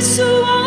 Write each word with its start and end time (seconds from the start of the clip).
so 0.00 0.59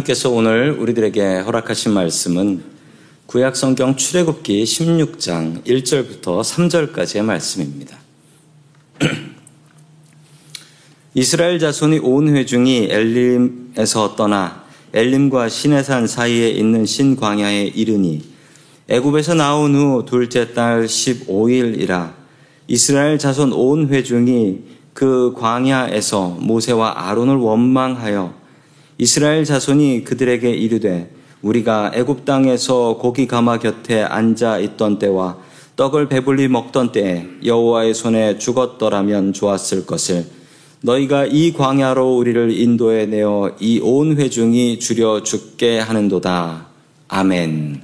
하나님께서 0.00 0.30
오늘 0.30 0.72
우리들에게 0.72 1.40
허락하신 1.40 1.92
말씀은 1.92 2.62
구약 3.26 3.56
성경 3.56 3.96
출애굽기 3.96 4.64
16장 4.64 5.64
1절부터 5.64 6.40
3절까지의 6.42 7.22
말씀입니다. 7.22 7.98
이스라엘 11.14 11.58
자손이 11.58 11.98
온 11.98 12.34
회중이 12.34 12.88
엘림에서 12.90 14.16
떠나 14.16 14.64
엘림과 14.92 15.48
시내산 15.48 16.06
사이에 16.06 16.50
있는 16.50 16.86
신광야에 16.86 17.64
이르니 17.66 18.22
애굽에서 18.88 19.34
나온 19.34 19.74
후 19.74 20.04
둘째 20.06 20.52
달 20.52 20.86
15일이라 20.86 22.12
이스라엘 22.68 23.18
자손 23.18 23.52
온 23.52 23.88
회중이 23.88 24.60
그 24.94 25.34
광야에서 25.36 26.36
모세와 26.40 27.08
아론을 27.08 27.36
원망하여 27.36 28.39
이스라엘 29.00 29.46
자손이 29.46 30.04
그들에게 30.04 30.50
이르되 30.50 31.10
우리가 31.40 31.92
애굽 31.94 32.26
땅에서 32.26 32.98
고기 32.98 33.26
가마 33.26 33.58
곁에 33.58 34.02
앉아 34.02 34.58
있던 34.58 34.98
때와 34.98 35.38
떡을 35.76 36.10
배불리 36.10 36.48
먹던 36.48 36.92
때에 36.92 37.26
여호와의 37.42 37.94
손에 37.94 38.36
죽었더라면 38.36 39.32
좋았을 39.32 39.86
것을 39.86 40.26
너희가 40.82 41.24
이 41.24 41.54
광야로 41.54 42.14
우리를 42.18 42.50
인도해 42.50 43.06
내어 43.06 43.56
이 43.58 43.80
온 43.82 44.18
회중이 44.18 44.78
줄여 44.80 45.22
죽게 45.22 45.78
하는도다. 45.78 46.66
아멘. 47.08 47.80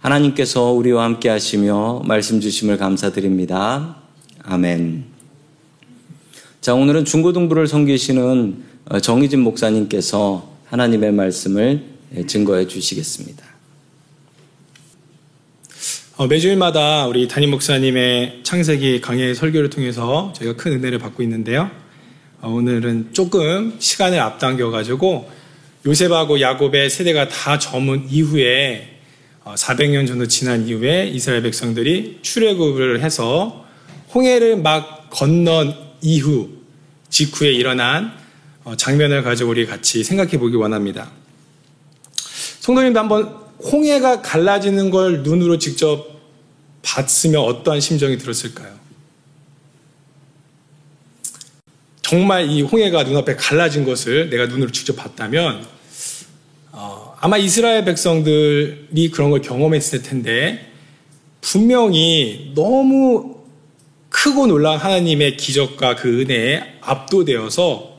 하나님께서 0.00 0.72
우리와 0.72 1.04
함께 1.04 1.28
하시며 1.28 2.02
말씀 2.04 2.40
주심을 2.40 2.76
감사드립니다. 2.76 3.98
아멘. 4.42 5.04
자, 6.60 6.74
오늘은 6.74 7.04
중고등부를 7.04 7.68
섬기시는 7.68 8.73
정희진 9.00 9.40
목사님께서 9.40 10.50
하나님의 10.66 11.12
말씀을 11.12 11.84
증거해 12.26 12.68
주시겠습니다. 12.68 13.44
어, 16.16 16.26
매주일마다 16.28 17.06
우리 17.06 17.26
담임 17.26 17.50
목사님의 17.50 18.40
창세기 18.44 19.00
강의 19.00 19.34
설교를 19.34 19.70
통해서 19.70 20.32
저희가 20.36 20.54
큰 20.56 20.72
은혜를 20.72 20.98
받고 20.98 21.22
있는데요. 21.24 21.70
어, 22.40 22.50
오늘은 22.50 23.08
조금 23.12 23.74
시간을 23.78 24.20
앞당겨 24.20 24.70
가지고 24.70 25.28
요셉하고 25.86 26.40
야곱의 26.40 26.88
세대가 26.90 27.28
다 27.28 27.58
저문 27.58 28.06
이후에 28.10 28.90
400년 29.44 30.04
어, 30.04 30.06
정도 30.06 30.28
지난 30.28 30.68
이후에 30.68 31.08
이스라엘 31.08 31.42
백성들이 31.42 32.20
출애굽을 32.22 33.02
해서 33.02 33.66
홍해를 34.14 34.58
막 34.58 35.08
건넌 35.10 35.74
이후 36.00 36.50
직후에 37.08 37.50
일어난 37.50 38.23
장면을 38.76 39.22
가지고 39.22 39.50
우리 39.50 39.66
같이 39.66 40.02
생각해 40.02 40.38
보기 40.38 40.56
원합니다. 40.56 41.10
성도님도 42.60 42.98
한번 42.98 43.44
홍해가 43.62 44.22
갈라지는 44.22 44.90
걸 44.90 45.22
눈으로 45.22 45.58
직접 45.58 46.14
봤으면 46.82 47.42
어떠한 47.42 47.80
심정이 47.80 48.16
들었을까요? 48.18 48.74
정말 52.00 52.48
이 52.48 52.62
홍해가 52.62 53.04
눈앞에 53.04 53.36
갈라진 53.36 53.84
것을 53.84 54.30
내가 54.30 54.46
눈으로 54.46 54.70
직접 54.70 54.94
봤다면 54.94 55.66
어, 56.72 57.16
아마 57.20 57.38
이스라엘 57.38 57.84
백성들이 57.84 59.10
그런 59.10 59.30
걸 59.30 59.40
경험했을 59.40 60.02
텐데 60.02 60.70
분명히 61.40 62.52
너무 62.54 63.36
크고 64.10 64.46
놀라운 64.46 64.78
하나님의 64.78 65.36
기적과 65.36 65.96
그 65.96 66.20
은혜에 66.20 66.78
압도되어서 66.80 67.93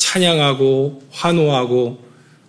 찬양하고 0.00 1.02
환호하고 1.10 1.98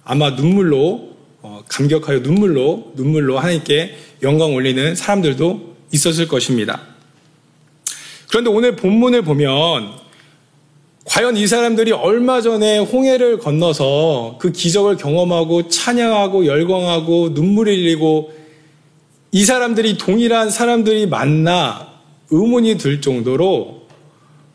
아마 0.03 0.31
눈물로 0.31 1.11
어, 1.43 1.63
감격하여 1.67 2.19
눈물로 2.19 2.93
눈물로 2.95 3.37
하나님께 3.37 3.95
영광 4.23 4.55
올리는 4.55 4.95
사람들도 4.95 5.75
있었을 5.91 6.27
것입니다. 6.27 6.81
그런데 8.29 8.49
오늘 8.49 8.75
본문을 8.75 9.23
보면 9.23 9.99
과연 11.05 11.35
이 11.35 11.45
사람들이 11.45 11.91
얼마 11.91 12.41
전에 12.41 12.77
홍해를 12.77 13.39
건너서 13.39 14.37
그 14.39 14.51
기적을 14.51 14.97
경험하고 14.97 15.67
찬양하고 15.67 16.45
열광하고 16.45 17.29
눈물을 17.29 17.73
흘리고 17.73 18.31
이 19.31 19.43
사람들이 19.43 19.97
동일한 19.97 20.49
사람들이 20.49 21.07
만나 21.07 21.89
의문이 22.29 22.77
들 22.77 23.01
정도로 23.01 23.81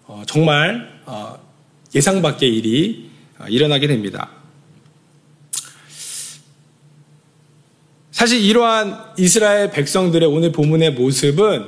어, 0.07 0.23
정말 0.27 0.89
어, 0.93 0.96
예상 1.97 2.21
밖의 2.21 2.55
일이 2.55 3.09
일어나게 3.49 3.87
됩니다. 3.87 4.29
사실 8.11 8.43
이러한 8.43 9.15
이스라엘 9.19 9.71
백성들의 9.71 10.29
오늘 10.29 10.53
본문의 10.53 10.93
모습은 10.93 11.65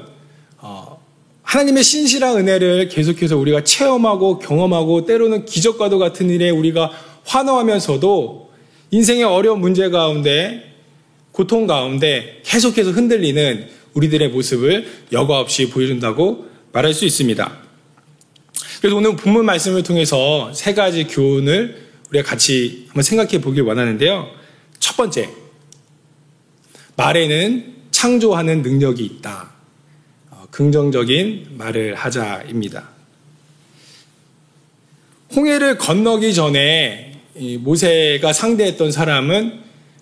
어, 0.59 1.03
하나님의 1.43 1.83
신실한 1.83 2.37
은혜를 2.37 2.89
계속해서 2.89 3.39
우리가 3.39 3.65
체험하고 3.65 4.39
경험하고 4.39 5.07
때로는 5.07 5.47
기적과도 5.47 5.99
같은 5.99 6.29
일에 6.29 6.51
우리가 6.51 6.91
환호하면서도 7.25 8.51
인생의 8.91 9.25
어려운 9.25 9.61
문제 9.61 9.89
가운데 9.89 10.75
고통 11.33 11.67
가운데 11.67 12.43
계속해서 12.45 12.91
흔들리는 12.91 13.69
우리들의 13.95 14.29
모습을 14.29 14.87
여과 15.13 15.41
없이 15.41 15.71
보여준다고 15.71 16.47
말할 16.73 16.93
수 16.93 17.07
있습니다. 17.07 17.68
그래서 18.81 18.97
오늘 18.97 19.17
본문 19.17 19.45
말씀을 19.45 19.83
통해서 19.83 20.53
세 20.55 20.73
가지 20.75 21.05
교훈을 21.05 21.89
우리가 22.11 22.29
같이 22.29 22.85
한번 22.89 23.03
생각해 23.03 23.41
보길 23.41 23.63
원하는데요. 23.63 24.29
첫 24.79 24.97
번째, 24.97 25.31
말에는 26.97 27.75
창조하는 27.91 28.63
능력이 28.63 29.05
있다. 29.05 29.51
어, 30.31 30.47
긍정적인 30.51 31.57
말을 31.59 31.95
하자입니다. 31.97 32.89
홍해를 35.35 35.79
건너기 35.79 36.33
전에 36.33 37.21
모세가 37.59 38.33
상대했던 38.33 38.93
사람은 38.93 39.61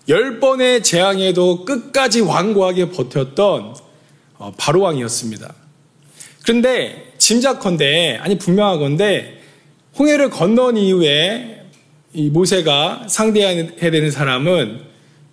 열 0.09 0.39
번의 0.39 0.83
재앙에도 0.83 1.65
끝까지 1.65 2.21
완고하게 2.21 2.91
버텼던 2.91 3.75
어, 4.37 4.53
바로왕이었습니다. 4.55 5.66
그런데 6.47 7.11
짐작컨대 7.17 8.19
아니 8.21 8.37
분명하건대 8.37 9.33
홍해를 9.99 10.29
건넌 10.29 10.77
이후에 10.77 11.65
모세가 12.13 13.07
상대해야 13.09 13.91
되는 13.91 14.09
사람은 14.09 14.79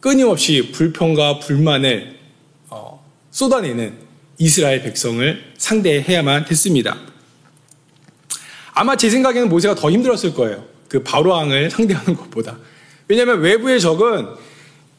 끊임없이 0.00 0.72
불평과 0.72 1.38
불만을 1.38 2.16
어, 2.68 3.00
쏟아내는 3.30 3.94
이스라엘 4.38 4.82
백성을 4.82 5.40
상대해야만 5.56 6.46
했습니다. 6.50 6.98
아마 8.72 8.96
제 8.96 9.08
생각에는 9.08 9.48
모세가 9.48 9.76
더 9.76 9.92
힘들었을 9.92 10.34
거예요. 10.34 10.64
그 10.88 11.04
바로왕을 11.04 11.70
상대하는 11.70 12.16
것보다. 12.16 12.58
왜냐하면 13.06 13.38
외부의 13.38 13.80
적은 13.80 14.30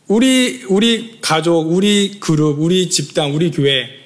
우리 0.08 0.64
우리 0.70 1.20
가족, 1.20 1.70
우리 1.70 2.22
그룹, 2.22 2.62
우리 2.62 2.90
집단, 2.90 3.32
우리 3.32 3.52
교회 3.52 4.05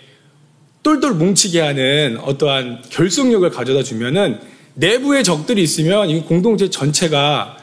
똘똘 0.84 1.14
뭉치게 1.14 1.60
하는 1.60 2.18
어떠한 2.22 2.84
결속력을 2.90 3.50
가져다 3.50 3.84
주면은 3.84 4.40
내부의 4.76 5.24
적들이 5.24 5.62
있으면 5.62 6.10
이 6.10 6.22
공동체 6.22 6.70
전체가 6.70 7.58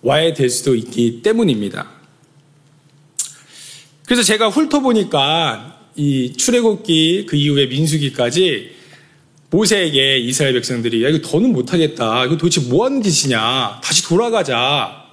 와해될 0.00 0.48
수도 0.48 0.74
있기 0.74 1.22
때문입니다. 1.22 1.88
그래서 4.06 4.22
제가 4.22 4.48
훑어보니까 4.48 5.80
이 5.96 6.32
출애굽기 6.36 7.26
그 7.28 7.36
이후에 7.36 7.66
민수기까지 7.66 8.72
모세에게 9.50 10.18
이스라엘 10.18 10.54
백성들이 10.54 11.04
야 11.04 11.10
이거 11.10 11.20
더는 11.20 11.52
못하겠다. 11.52 12.24
이거 12.24 12.36
도대체 12.38 12.62
뭐 12.62 12.86
하는 12.86 13.02
짓이냐. 13.02 13.80
다시 13.84 14.02
돌아가자. 14.04 15.04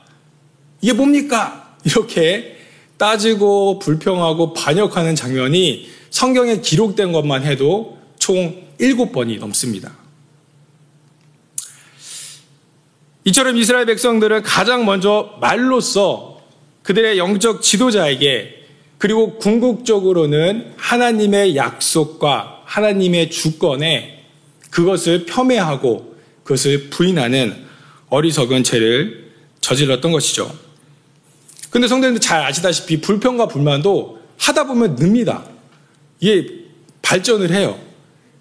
이게 0.82 0.94
뭡니까? 0.94 1.76
이렇게 1.84 2.56
따지고 2.98 3.80
불평하고 3.80 4.54
반역하는 4.54 5.16
장면이 5.16 5.90
성경에 6.10 6.62
기록된 6.62 7.12
것만 7.12 7.44
해도 7.44 7.98
총 8.18 8.68
7번이 8.80 9.40
넘습니다. 9.40 9.98
이처럼 13.26 13.58
이스라엘 13.58 13.86
백성들은 13.86 14.44
가장 14.44 14.86
먼저 14.86 15.38
말로써 15.42 16.42
그들의 16.84 17.18
영적 17.18 17.62
지도자에게 17.62 18.56
그리고 18.98 19.38
궁극적으로는 19.38 20.74
하나님의 20.78 21.56
약속과 21.56 22.64
하나님의 22.66 23.30
주권에 23.30 24.26
그것을 24.72 25.26
폄훼하고 25.26 26.16
그것을 26.44 26.90
부인하는 26.90 27.66
어리석은 28.10 28.64
죄를 28.64 29.32
저질렀던 29.62 30.12
것이죠. 30.12 30.52
근데 31.70 31.88
성도님들 31.88 32.20
잘 32.20 32.42
아시다시피 32.42 33.02
불평과 33.02 33.48
불만도 33.48 34.20
하다 34.38 34.66
보면 34.66 34.96
늡니다. 34.96 35.46
이게 36.20 36.48
발전을 37.02 37.52
해요. 37.52 37.80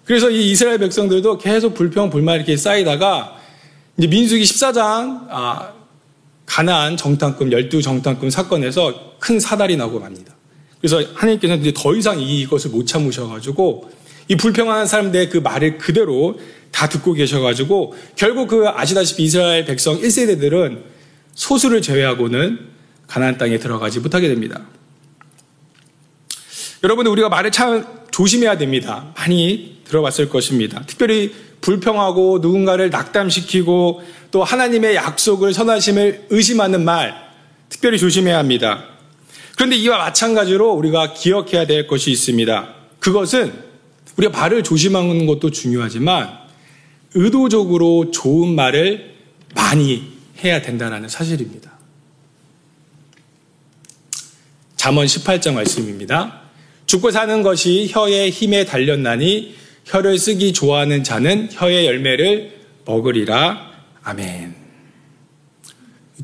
그래서 0.05 0.29
이 0.29 0.51
이스라엘 0.51 0.79
백성들도 0.79 1.37
계속 1.37 1.73
불평, 1.73 2.09
불만 2.09 2.37
이렇게 2.37 2.57
쌓이다가 2.57 3.37
이제 3.97 4.07
민수기 4.07 4.43
14장 4.43 5.27
아, 5.29 5.73
가나안 6.45 6.97
정탐꾼, 6.97 7.51
열두 7.51 7.81
정탐꾼 7.81 8.29
사건에서 8.31 9.15
큰 9.19 9.39
사달이 9.39 9.77
나고 9.77 9.99
맙니다. 9.99 10.33
그래서 10.81 11.03
하나님께서는 11.13 11.61
이제 11.61 11.73
더 11.75 11.93
이상 11.95 12.19
이것을 12.19 12.71
못 12.71 12.87
참으셔가지고 12.87 13.91
이 14.29 14.35
불평하는 14.35 14.85
사람들의 14.85 15.29
그 15.29 15.37
말을 15.37 15.77
그대로 15.77 16.39
다 16.71 16.87
듣고 16.87 17.13
계셔가지고 17.13 17.93
결국 18.15 18.47
그 18.47 18.67
아시다시피 18.67 19.23
이스라엘 19.23 19.65
백성 19.65 19.99
1세대들은 19.99 20.83
소수를 21.33 21.81
제외하고는 21.81 22.59
가나안 23.07 23.37
땅에 23.37 23.57
들어가지 23.57 23.99
못하게 23.99 24.27
됩니다. 24.27 24.61
여러분들 26.83 27.11
우리가 27.11 27.29
말을 27.29 27.51
참 27.51 27.85
조심해야 28.11 28.57
됩니다. 28.57 29.13
많이 29.17 29.79
들어봤을 29.85 30.29
것입니다. 30.29 30.81
특별히 30.85 31.33
불평하고 31.61 32.39
누군가를 32.41 32.89
낙담시키고 32.89 34.01
또 34.31 34.43
하나님의 34.43 34.95
약속을 34.95 35.53
선하심을 35.53 36.27
의심하는 36.29 36.85
말 36.85 37.13
특별히 37.67 37.97
조심해야 37.97 38.37
합니다. 38.37 38.85
그런데 39.55 39.75
이와 39.75 39.97
마찬가지로 39.97 40.71
우리가 40.71 41.13
기억해야 41.13 41.67
될 41.67 41.85
것이 41.85 42.11
있습니다. 42.11 42.75
그것은 42.99 43.53
우리가 44.15 44.37
말을 44.37 44.63
조심하는 44.63 45.25
것도 45.25 45.51
중요하지만 45.51 46.39
의도적으로 47.13 48.11
좋은 48.11 48.55
말을 48.55 49.15
많이 49.55 50.13
해야 50.43 50.61
된다는 50.61 51.09
사실입니다. 51.09 51.71
잠언 54.75 55.05
18장 55.05 55.53
말씀입니다. 55.53 56.48
죽고 56.89 57.11
사는 57.11 57.43
것이 57.43 57.87
혀의 57.87 58.31
힘에 58.31 58.65
달렸나니 58.65 59.53
혀를 59.85 60.17
쓰기 60.17 60.53
좋아하는 60.53 61.03
자는 61.03 61.47
혀의 61.51 61.85
열매를 61.85 62.61
먹으리라. 62.83 63.73
아멘. 64.01 64.55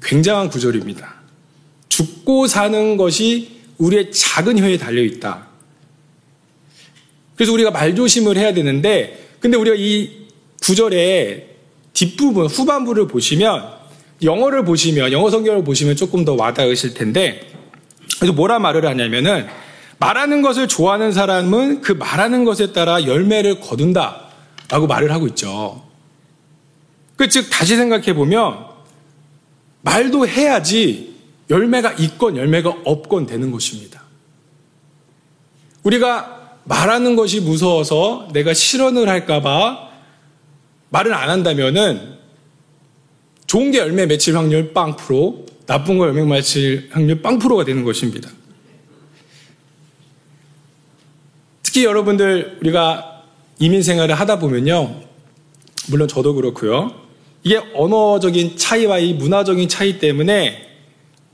굉장한 0.01 0.50
구절입니다. 0.50 1.22
죽고 1.88 2.48
사는 2.48 2.98
것이 2.98 3.60
우리의 3.77 4.12
작은 4.12 4.57
혀에 4.57 4.79
달려 4.79 5.03
있다. 5.03 5.50
그래서 7.36 7.53
우리가 7.53 7.69
말조심을 7.69 8.36
해야 8.36 8.51
되는데, 8.55 9.36
근데 9.39 9.57
우리가 9.57 9.75
이 9.77 10.25
구절의 10.63 11.45
뒷부분, 11.93 12.48
후반부를 12.48 13.07
보시면, 13.07 13.69
영어를 14.24 14.65
보시면, 14.65 15.12
영어 15.12 15.29
성경을 15.29 15.63
보시면 15.63 15.95
조금 15.95 16.25
더 16.25 16.34
와닿으실 16.34 16.95
텐데, 16.95 17.51
그래서 18.17 18.34
뭐라 18.34 18.57
말을 18.57 18.88
하냐면은, 18.88 19.45
말하는 19.97 20.41
것을 20.41 20.67
좋아하는 20.67 21.11
사람은 21.11 21.81
그 21.81 21.91
말하는 21.93 22.43
것에 22.43 22.73
따라 22.73 23.03
열매를 23.05 23.59
거둔다. 23.59 24.25
라고 24.69 24.87
말을 24.87 25.11
하고 25.11 25.27
있죠. 25.27 25.83
그, 27.15 27.29
즉, 27.29 27.49
다시 27.49 27.75
생각해 27.75 28.13
보면, 28.13 28.65
말도 29.81 30.27
해야지 30.27 31.15
열매가 31.49 31.93
있건 31.93 32.37
열매가 32.37 32.81
없건 32.83 33.27
되는 33.27 33.51
것입니다. 33.51 34.03
우리가 35.83 36.57
말하는 36.63 37.15
것이 37.15 37.39
무서워서 37.41 38.27
내가 38.33 38.55
실언을 38.55 39.07
할까봐 39.07 39.89
말을 40.89 41.13
안 41.13 41.29
한다면은 41.29 42.15
좋은 43.45 43.69
게 43.69 43.77
열매 43.77 44.07
맺힐 44.07 44.35
확률 44.35 44.73
빵 44.73 44.95
프로, 44.95 45.45
나쁜 45.67 45.99
거 45.99 46.07
열매 46.07 46.23
맺힐 46.23 46.89
확률 46.91 47.21
빵 47.21 47.37
프로가 47.37 47.63
되는 47.63 47.83
것입니다. 47.83 48.29
특히 51.75 51.84
여러분들 51.84 52.60
우리가 52.62 53.24
이민 53.60 53.84
생활을 53.84 54.15
하다 54.15 54.39
보면요. 54.39 54.96
물론 55.89 56.08
저도 56.08 56.34
그렇고요. 56.34 56.94
이게 57.44 57.62
언어적인 57.74 58.55
차이와 58.55 59.00
이 59.00 59.12
문화적인 59.12 59.67
차이 59.67 60.00
때문에 60.00 60.70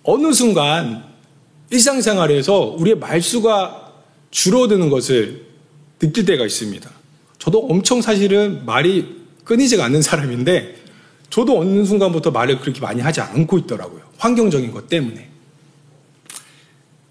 어느 0.01 0.33
순간 0.33 1.03
일상생활에서 1.69 2.75
우리의 2.75 2.98
말수가 2.98 3.91
줄어드는 4.31 4.89
것을 4.89 5.45
느낄 6.00 6.25
때가 6.25 6.43
있습니다. 6.43 6.89
저도 7.38 7.60
엄청 7.67 8.01
사실은 8.01 8.65
말이 8.65 9.27
끊이지가 9.43 9.86
않는 9.86 10.01
사람인데 10.01 10.75
저도 11.29 11.60
어느 11.60 11.86
순간부터 11.86 12.31
말을 12.31 12.62
그렇게 12.62 12.81
많이 12.81 13.00
하지 13.00 13.21
않고 13.21 13.60
있더라고요. 13.60 14.01
환경적인 14.17 14.71
것 14.71 14.89
때문에. 14.89 15.29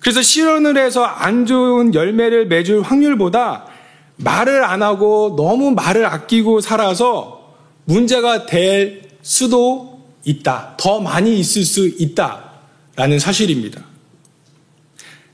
그래서 0.00 0.22
실현을 0.22 0.78
해서 0.78 1.04
안 1.04 1.46
좋은 1.46 1.94
열매를 1.94 2.46
맺을 2.46 2.82
확률보다 2.82 3.66
말을 4.16 4.64
안 4.64 4.82
하고 4.82 5.34
너무 5.36 5.70
말을 5.70 6.06
아끼고 6.06 6.60
살아서 6.60 7.54
문제가 7.84 8.46
될 8.46 9.02
수도 9.22 10.00
있다. 10.24 10.74
더 10.78 11.00
많이 11.00 11.38
있을 11.38 11.64
수 11.64 11.86
있다. 11.86 12.50
라는 12.96 13.18
사실입니다. 13.18 13.82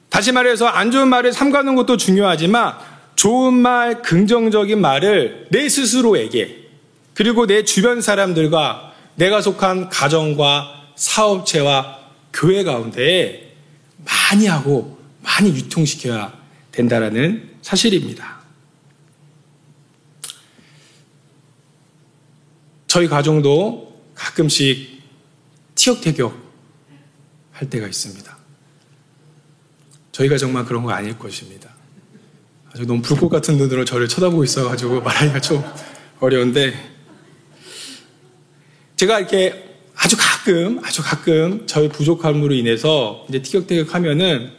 다시 0.09 0.33
말해서 0.33 0.67
안 0.67 0.91
좋은 0.91 1.09
말을 1.09 1.33
삼가는 1.33 1.75
것도 1.75 1.97
중요하지만 1.97 2.75
좋은 3.17 3.55
말, 3.55 4.03
긍정적인 4.03 4.81
말을 4.81 5.49
내 5.51 5.69
스스로에게 5.69 6.65
그리고 7.15 7.47
내 7.47 7.65
주변 7.65 8.01
사람들과 8.01 8.93
내가 9.17 9.41
속한 9.41 9.89
가정과 9.89 10.73
사업체와 10.95 11.99
교회 12.33 12.63
가운데 12.63 13.46
많이 14.05 14.47
하고 14.47 14.99
많이 15.23 15.51
유통시켜야 15.51 16.33
된다라는 16.73 17.57
사실입니다. 17.63 18.37
저희 22.87 23.09
가정도 23.09 24.03
가끔씩 24.15 25.03
티격태격 25.75 26.47
할 27.53 27.71
때가 27.71 27.87
있습니다. 27.87 28.37
저희가 30.13 30.39
정말 30.39 30.65
그런 30.65 30.83
거 30.83 30.93
아닐 30.93 31.19
것입니다. 31.19 31.75
아주 32.73 32.87
너무 32.87 33.03
불꽃 33.03 33.29
같은 33.29 33.57
눈으로 33.57 33.85
저를 33.85 34.09
쳐다보고 34.09 34.45
있어가지고 34.45 35.03
말하기가 35.03 35.41
좀 35.41 35.65
어려운데 36.21 36.75
제가 38.97 39.21
이렇게 39.21 39.66
아주 39.97 40.17
가끔, 40.19 40.81
아주 40.85 41.03
가끔 41.03 41.65
저희 41.67 41.89
부족함으로 41.89 42.55
인해서 42.55 43.25
이제 43.29 43.43
티격태격 43.43 43.95
하면은 43.95 44.53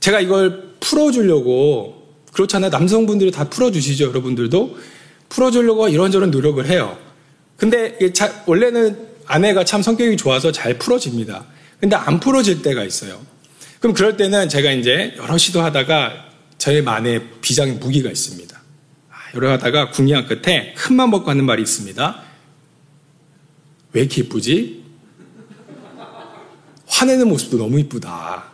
제가 0.00 0.20
이걸 0.20 0.74
풀어주려고 0.80 2.16
그렇잖아요. 2.32 2.70
남성분들이 2.70 3.30
다 3.30 3.48
풀어주시죠. 3.48 4.08
여러분들도. 4.08 4.78
풀어주려고 5.28 5.88
이런저런 5.88 6.30
노력을 6.30 6.64
해요. 6.66 6.96
근데 7.56 7.98
원래는 8.46 9.08
아내가 9.26 9.64
참 9.64 9.82
성격이 9.82 10.16
좋아서 10.16 10.52
잘 10.52 10.78
풀어집니다. 10.78 11.44
근데 11.80 11.96
안 11.96 12.18
풀어질 12.18 12.62
때가 12.62 12.84
있어요. 12.84 13.20
그럼 13.80 13.94
그럴 13.94 14.16
때는 14.16 14.48
제가 14.48 14.72
이제 14.72 15.14
여러 15.18 15.36
시도하다가 15.36 16.28
저의 16.56 16.82
만의 16.82 17.22
비장의 17.40 17.74
무기가 17.74 18.10
있습니다. 18.10 18.56
아, 19.10 19.14
여러 19.34 19.52
하다가 19.52 19.90
궁리한 19.90 20.26
끝에 20.26 20.74
큰맘 20.74 21.10
먹고 21.10 21.30
하는 21.30 21.44
말이 21.44 21.62
있습니다. 21.62 22.22
왜 23.98 24.02
이렇게 24.02 24.20
이쁘지? 24.22 24.84
화내는 26.86 27.28
모습도 27.28 27.58
너무 27.58 27.80
이쁘다. 27.80 28.44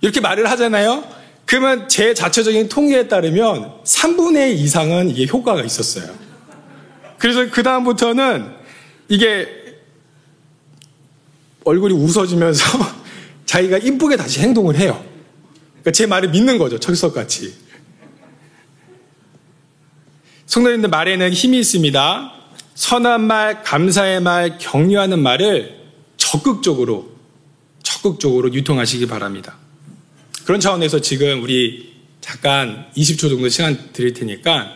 이렇게 0.00 0.20
말을 0.20 0.50
하잖아요? 0.50 1.04
그러면 1.46 1.88
제 1.88 2.12
자체적인 2.12 2.68
통계에 2.68 3.06
따르면 3.06 3.84
3분의 3.84 4.50
2 4.50 4.62
이상은 4.62 5.10
이게 5.10 5.26
효과가 5.26 5.62
있었어요. 5.62 6.12
그래서 7.18 7.48
그다음부터는 7.50 8.52
이게 9.08 9.48
얼굴이 11.62 11.94
웃어지면서 11.94 12.64
자기가 13.46 13.78
이쁘게 13.78 14.16
다시 14.16 14.40
행동을 14.40 14.74
해요. 14.76 15.04
그러니까 15.70 15.92
제 15.92 16.06
말을 16.06 16.30
믿는 16.30 16.58
거죠. 16.58 16.80
철석같이. 16.80 17.67
성도님들 20.48 20.88
말에는 20.88 21.30
힘이 21.32 21.60
있습니다. 21.60 22.32
선한 22.74 23.20
말, 23.26 23.62
감사의 23.62 24.20
말, 24.20 24.56
격려하는 24.58 25.20
말을 25.20 25.78
적극적으로, 26.16 27.10
적극적으로 27.82 28.52
유통하시기 28.52 29.06
바랍니다. 29.06 29.56
그런 30.46 30.58
차원에서 30.58 31.00
지금 31.00 31.42
우리 31.42 31.92
잠깐 32.22 32.86
20초 32.96 33.28
정도 33.28 33.48
시간 33.50 33.92
드릴 33.92 34.14
테니까 34.14 34.72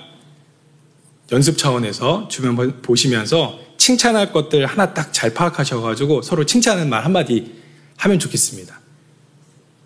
연습 1.33 1.57
차원에서 1.57 2.29
주변 2.29 2.83
보시면서 2.83 3.59
칭찬할 3.79 4.31
것들 4.33 4.67
하나 4.67 4.93
딱 4.93 5.12
잘 5.12 5.33
파악하셔가지고 5.33 6.21
서로 6.21 6.45
칭찬하는 6.45 6.91
말 6.91 7.05
한마디 7.05 7.52
하면 7.97 8.19
좋겠습니다. 8.19 8.79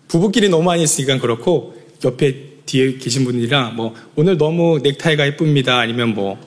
부부끼리 0.09 0.49
너무 0.49 0.63
많이 0.63 0.83
있으니까 0.83 1.17
그렇고 1.19 1.81
옆에 2.03 2.56
뒤에 2.67 2.97
계신 2.97 3.23
분들이랑 3.23 3.75
뭐 3.75 3.95
오늘 4.15 4.37
너무 4.37 4.79
넥타이가 4.83 5.25
예쁩니다. 5.25 5.79
아니면 5.79 6.13
뭐 6.13 6.37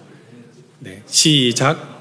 네, 0.78 1.02
시작. 1.06 1.98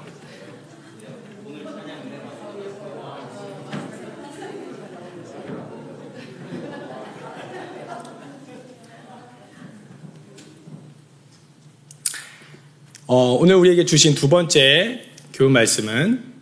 어, 13.06 13.32
오늘 13.32 13.56
우리에게 13.56 13.84
주신 13.86 14.14
두 14.14 14.28
번째 14.28 15.04
교훈 15.32 15.50
말씀은 15.50 16.32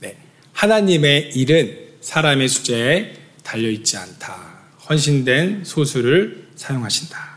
네, 0.00 0.16
하나님의 0.54 1.32
일은 1.34 1.78
사람의 2.00 2.48
수제에 2.48 3.12
달려있지 3.42 3.98
않다. 3.98 4.51
헌신된 4.92 5.64
소수를 5.64 6.48
사용하신다. 6.54 7.32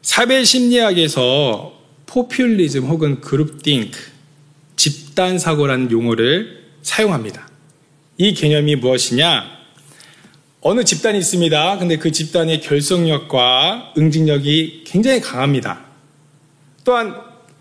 사회 0.00 0.42
심리학에서 0.42 1.78
포퓰리즘 2.06 2.84
혹은 2.84 3.20
그룹 3.20 3.62
띵크, 3.62 3.98
집단 4.76 5.38
사고라는 5.38 5.90
용어를 5.90 6.64
사용합니다. 6.82 7.48
이 8.16 8.32
개념이 8.32 8.76
무엇이냐? 8.76 9.60
어느 10.62 10.84
집단이 10.84 11.18
있습니다. 11.18 11.78
근데 11.78 11.96
그 11.96 12.10
집단의 12.10 12.60
결속력과 12.62 13.94
응징력이 13.96 14.84
굉장히 14.86 15.20
강합니다. 15.20 15.84
또한 16.84 17.14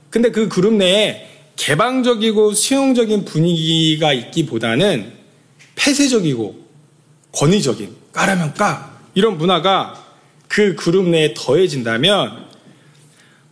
근데 0.09 0.31
그 0.31 0.47
그룹 0.47 0.73
내에 0.73 1.27
개방적이고 1.55 2.53
수용적인 2.53 3.25
분위기가 3.25 4.13
있기보다는 4.13 5.13
폐쇄적이고 5.75 6.68
권위적인 7.33 7.95
까라면 8.11 8.53
까 8.53 8.97
이런 9.13 9.37
문화가 9.37 10.05
그 10.47 10.75
그룹 10.75 11.07
내에 11.09 11.33
더해진다면 11.35 12.49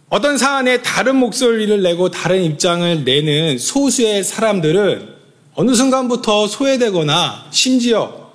어떤 0.09 0.37
사안에 0.37 0.81
다른 0.81 1.17
목소리를 1.17 1.81
내고 1.81 2.09
다른 2.09 2.43
입장을 2.43 3.03
내는 3.03 3.57
소수의 3.57 4.23
사람들은 4.23 5.15
어느 5.53 5.73
순간부터 5.73 6.47
소외되거나 6.47 7.47
심지어 7.51 8.31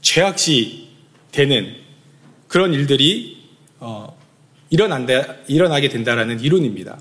죄악시 0.00 0.88
되는 1.30 1.74
그런 2.48 2.72
일들이 2.72 3.38
어, 3.80 4.16
일어난다, 4.70 5.36
일어나게 5.46 5.88
된다라는 5.88 6.40
이론입니다. 6.40 6.98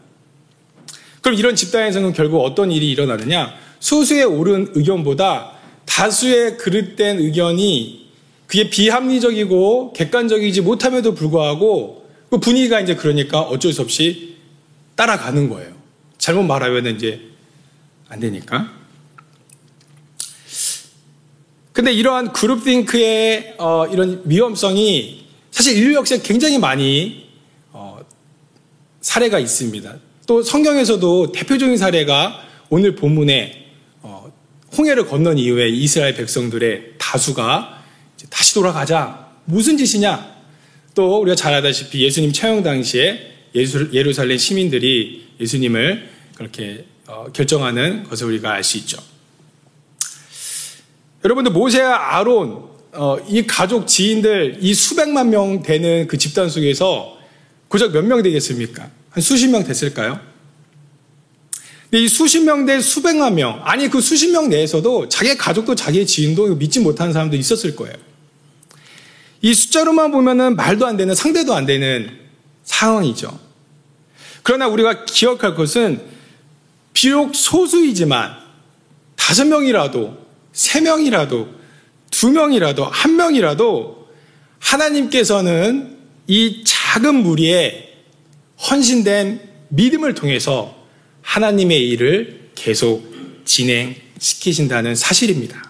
그럼 1.21 1.37
이런 1.37 1.55
집단에서는 1.55 2.13
결국 2.13 2.43
어떤 2.43 2.71
일이 2.71 2.89
일어나느냐? 2.91 3.53
소수의 3.79 4.25
옳은 4.25 4.71
의견보다 4.75 5.58
다수의 5.99 6.57
그릇된 6.57 7.19
의견이 7.19 8.07
그게 8.47 8.69
비합리적이고 8.69 9.91
객관적이지 9.91 10.61
못함에도 10.61 11.13
불구하고 11.13 12.09
그 12.29 12.37
분위기가 12.37 12.79
이제 12.79 12.95
그러니까 12.95 13.41
어쩔 13.41 13.73
수 13.73 13.81
없이 13.81 14.37
따라가는 14.95 15.49
거예요. 15.49 15.73
잘못 16.17 16.43
말하면 16.43 16.95
이제 16.95 17.19
안 18.07 18.21
되니까. 18.21 18.71
근데 21.73 21.91
이러한 21.91 22.31
그룹 22.31 22.63
띵크의 22.63 23.55
어, 23.57 23.85
이런 23.91 24.21
위험성이 24.23 25.25
사실 25.51 25.77
인류 25.77 25.95
역사에 25.95 26.19
굉장히 26.19 26.59
많이 26.59 27.25
어, 27.73 27.99
사례가 29.01 29.37
있습니다. 29.37 29.97
또 30.27 30.43
성경에서도 30.43 31.33
대표적인 31.33 31.75
사례가 31.75 32.41
오늘 32.69 32.95
본문에 32.95 33.58
어, 33.58 33.58
홍해를 34.79 35.07
건넌 35.07 35.37
이후에 35.37 35.67
이스라엘 35.67 36.15
백성들의 36.15 36.93
다수가 36.97 37.83
다시 38.29 38.53
돌아가자 38.53 39.27
무슨 39.43 39.77
짓이냐? 39.77 40.39
또 40.95 41.19
우리가 41.19 41.35
잘 41.35 41.53
알다시피 41.53 42.01
예수님 42.01 42.31
처형 42.31 42.63
당시에 42.63 43.27
예루살렘 43.53 44.37
시민들이 44.37 45.27
예수님을 45.39 46.09
그렇게 46.35 46.85
어, 47.07 47.25
결정하는 47.33 48.03
것을 48.05 48.27
우리가 48.27 48.51
알 48.53 48.63
수 48.63 48.77
있죠. 48.77 48.97
여러분들 51.25 51.51
모세와 51.51 52.15
아론 52.15 52.69
어, 52.93 53.17
이 53.27 53.45
가족 53.45 53.85
지인들 53.85 54.59
이 54.61 54.73
수백만 54.73 55.29
명 55.29 55.61
되는 55.61 56.07
그 56.07 56.17
집단 56.17 56.47
속에서 56.49 57.17
고작 57.67 57.91
몇 57.91 58.03
명 58.05 58.23
되겠습니까? 58.23 58.89
한 59.09 59.21
수십 59.21 59.49
명 59.49 59.65
됐을까요? 59.65 60.21
근데 61.89 62.03
이 62.03 62.07
수십 62.07 62.41
명 62.41 62.65
대 62.65 62.79
수백만 62.79 63.35
명 63.35 63.61
아니 63.63 63.89
그 63.89 63.99
수십 63.99 64.29
명 64.31 64.49
내에서도 64.49 65.09
자기 65.09 65.35
가족도 65.35 65.75
자기의 65.75 66.05
지인도 66.05 66.55
믿지 66.55 66.79
못하는 66.79 67.13
사람도 67.13 67.35
있었을 67.35 67.75
거예요. 67.75 67.95
이 69.41 69.53
숫자로만 69.53 70.11
보면은 70.11 70.55
말도 70.55 70.85
안 70.85 70.97
되는 70.97 71.15
상대도 71.15 71.53
안 71.53 71.65
되는 71.65 72.11
상황이죠. 72.63 73.39
그러나 74.43 74.67
우리가 74.67 75.05
기억할 75.05 75.55
것은 75.55 76.01
비록 76.93 77.35
소수이지만 77.35 78.35
다섯 79.15 79.45
명이라도 79.45 80.17
세 80.51 80.81
명이라도, 80.81 81.47
두 82.11 82.31
명이라도, 82.31 82.85
한 82.85 83.15
명이라도 83.15 84.07
하나님께서는 84.59 85.97
이 86.27 86.63
작은 86.65 87.15
무리에 87.15 87.89
헌신된 88.69 89.41
믿음을 89.69 90.15
통해서 90.15 90.75
하나님의 91.21 91.89
일을 91.89 92.49
계속 92.55 93.03
진행시키신다는 93.45 94.95
사실입니다. 94.95 95.69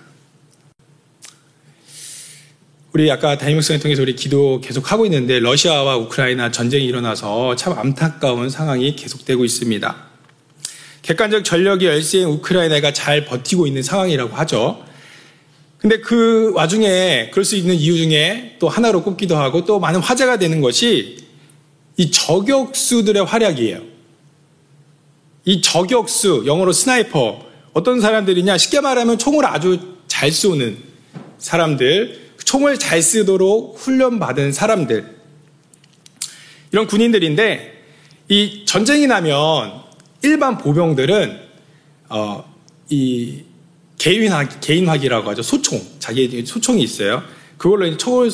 우리 2.92 3.10
아까 3.12 3.38
다이목성을 3.38 3.80
통해서 3.82 4.02
우리 4.02 4.16
기도 4.16 4.62
계속 4.62 4.92
하고 4.92 5.06
있는데 5.06 5.40
러시아와 5.40 5.98
우크라이나 5.98 6.50
전쟁이 6.50 6.86
일어나서 6.86 7.56
참 7.56 7.78
안타까운 7.78 8.50
상황이 8.50 8.96
계속되고 8.96 9.46
있습니다. 9.46 9.96
객관적 11.04 11.44
전력이 11.44 11.86
열세인 11.86 12.26
우크라이나가 12.28 12.92
잘 12.92 13.26
버티고 13.26 13.68
있는 13.68 13.84
상황이라고 13.84 14.36
하죠. 14.38 14.84
근데 15.78 16.00
그 16.00 16.52
와중에 16.56 17.30
그럴 17.32 17.46
수 17.46 17.56
있는 17.56 17.76
이유 17.76 17.96
중에 17.96 18.58
또 18.60 18.68
하나로 18.68 19.04
꼽기도 19.04 19.38
하고 19.38 19.66
또 19.66 19.80
많은 19.80 20.02
화제가 20.02 20.38
되는 20.38 20.60
것이 20.60 21.18
이 21.96 22.12
저격수들의 22.12 23.24
활약이에요. 23.24 23.89
이 25.46 25.62
저격수, 25.62 26.44
영어로 26.46 26.72
sniper, 26.72 27.46
어떤 27.74 28.02
사람들이냐, 28.02 28.58
쉽게 28.58 28.82
말하면 28.82 29.18
총을 29.18 29.46
아주 29.46 29.80
잘 30.08 30.32
쏘는 30.32 30.78
사람들, 31.38 32.30
총을 32.44 32.78
잘 32.78 33.02
쓰도록 33.02 33.78
훈련받은 33.80 34.52
사람들, 34.52 35.18
이런 36.72 36.88
군인들인데, 36.88 37.80
이 38.30 38.64
전쟁이 38.66 39.08
나면 39.08 39.82
일반 40.22 40.58
보병들은 40.58 41.40
어, 42.10 42.44
이 42.90 43.42
개인화기, 43.98 44.60
개인화기라고 44.62 45.30
하죠. 45.32 45.42
소총, 45.42 45.82
자기 46.00 46.44
소총이 46.46 46.82
있어요. 46.82 47.24
그걸로 47.58 47.86
이제 47.86 47.98
총을 47.98 48.30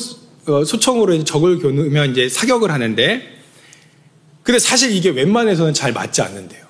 어, 0.46 0.64
소총으로 0.64 1.14
이제 1.14 1.24
적을 1.24 1.58
겨누면 1.58 2.12
이제 2.12 2.28
사격을 2.28 2.70
하는데, 2.70 3.36
근데 4.42 4.58
사실 4.58 4.92
이게 4.92 5.10
웬만해서는 5.10 5.74
잘 5.74 5.92
맞지 5.92 6.22
않는데요. 6.22 6.65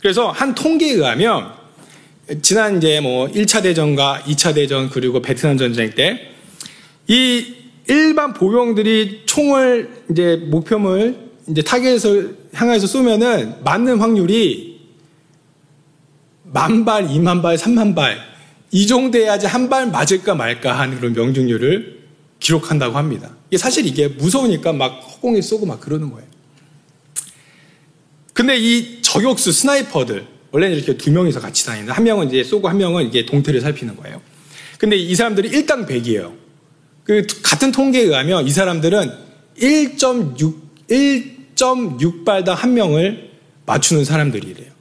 그래서 0.00 0.30
한 0.30 0.54
통계에 0.54 0.92
의하면 0.92 1.52
지난 2.42 2.78
이제 2.78 3.00
뭐 3.00 3.26
1차 3.28 3.62
대전과 3.62 4.22
2차 4.26 4.54
대전 4.54 4.88
그리고 4.90 5.20
베트남 5.22 5.56
전쟁 5.56 5.90
때 5.90 6.34
이 7.06 7.54
일반 7.86 8.32
보병들이 8.32 9.24
총을 9.26 10.04
이제 10.10 10.36
목표물 10.36 11.16
이제 11.46 11.60
타겟을 11.60 12.38
향해서 12.54 12.86
쏘면은 12.86 13.62
맞는 13.62 13.98
확률이 13.98 14.80
만 16.44 16.86
발, 16.86 17.10
이만 17.10 17.42
발, 17.42 17.58
삼만 17.58 17.94
발, 17.94 18.16
이 18.70 18.86
정도 18.86 19.18
해야지 19.18 19.46
한 19.46 19.68
발 19.68 19.90
맞을까 19.90 20.34
말까 20.34 20.78
하는 20.78 20.96
그런 20.98 21.12
명중률을 21.12 22.04
기록한다고 22.40 22.96
합니다. 22.96 23.30
사실 23.56 23.86
이게 23.86 24.08
무서우니까 24.08 24.72
막 24.72 24.92
허공에 25.02 25.42
쏘고 25.42 25.66
막 25.66 25.80
그러는 25.80 26.10
거예요. 26.10 26.26
근데 28.34 28.58
이 28.58 29.00
저격수 29.00 29.52
스나이퍼들, 29.52 30.26
원래는 30.50 30.76
이렇게 30.76 30.96
두 30.96 31.10
명이서 31.10 31.40
같이 31.40 31.64
다니는데, 31.64 31.92
한 31.92 32.04
명은 32.04 32.28
이제 32.28 32.44
쏘고 32.44 32.68
한 32.68 32.76
명은 32.76 33.06
이게 33.06 33.24
동태를 33.24 33.60
살피는 33.60 33.96
거예요. 33.96 34.20
근데 34.78 34.96
이 34.96 35.14
사람들이 35.14 35.48
일당 35.48 35.86
100이에요. 35.86 36.34
그 37.04 37.26
같은 37.42 37.70
통계에 37.70 38.02
의하면 38.02 38.46
이 38.46 38.50
사람들은 38.50 39.10
1.6, 39.58 40.54
1.6발당 40.90 42.48
한 42.54 42.74
명을 42.74 43.30
맞추는 43.66 44.04
사람들이래요. 44.04 44.74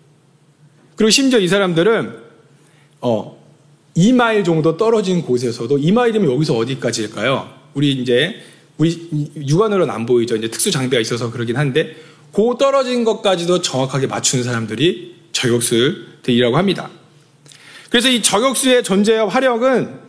그리고 0.95 1.09
심지어 1.09 1.39
이 1.39 1.47
사람들은 1.47 2.17
어 3.01 3.37
2마일 3.95 4.43
정도 4.43 4.77
떨어진 4.77 5.21
곳에서도 5.21 5.77
2마일이면 5.77 6.31
여기서 6.31 6.55
어디까지일까요? 6.57 7.49
우리 7.75 7.93
이제 7.93 8.35
우리 8.77 9.09
육안으로는 9.35 9.93
안 9.93 10.05
보이죠. 10.05 10.35
이제 10.35 10.49
특수 10.49 10.71
장비가 10.71 10.99
있어서 10.99 11.31
그러긴 11.31 11.57
한데 11.57 11.95
그 12.33 12.55
떨어진 12.57 13.03
것까지도 13.03 13.61
정확하게 13.61 14.07
맞추는 14.07 14.43
사람들이 14.43 15.15
저격수들이라고 15.33 16.57
합니다. 16.57 16.89
그래서 17.89 18.09
이 18.09 18.23
저격수의 18.23 18.83
존재와 18.83 19.27
화력은 19.29 19.99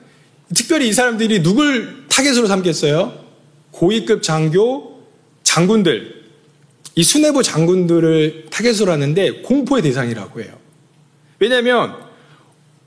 특별히 0.55 0.89
이 0.89 0.93
사람들이 0.95 1.43
누굴 1.43 2.07
타겟으로 2.09 2.47
삼겠어요? 2.47 3.13
고위급 3.73 4.23
장교, 4.23 5.03
장군들, 5.43 6.25
이 6.95 7.03
수뇌부 7.03 7.43
장군들을 7.43 8.47
타겟으로 8.51 8.91
하는데 8.91 9.43
공포의 9.43 9.83
대상이라고 9.83 10.41
해요. 10.41 10.57
왜냐하면 11.39 11.95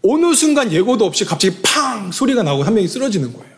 어느 0.02 0.34
순간 0.34 0.72
예고도 0.72 1.06
없이 1.06 1.26
갑자기 1.26 1.58
팡 1.62 2.12
소리가 2.12 2.42
나고 2.42 2.64
한 2.64 2.74
명이 2.74 2.88
쓰러지는 2.88 3.34
거예요. 3.34 3.56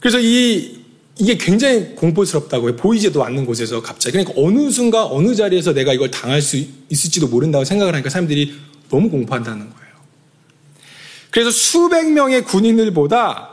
그래서 0.00 0.18
이 0.20 0.85
이게 1.18 1.36
굉장히 1.38 1.94
공포스럽다고 1.94 2.68
요 2.68 2.76
보이지도 2.76 3.24
않는 3.24 3.46
곳에서 3.46 3.80
갑자기 3.82 4.18
그러니까 4.18 4.34
어느 4.36 4.70
순간 4.70 5.04
어느 5.04 5.34
자리에서 5.34 5.72
내가 5.72 5.94
이걸 5.94 6.10
당할 6.10 6.42
수 6.42 6.62
있을지도 6.90 7.28
모른다고 7.28 7.64
생각을 7.64 7.94
하니까 7.94 8.10
사람들이 8.10 8.54
너무 8.90 9.08
공포한다는 9.08 9.60
거예요. 9.70 9.86
그래서 11.30 11.50
수백 11.50 12.10
명의 12.12 12.44
군인들보다 12.44 13.50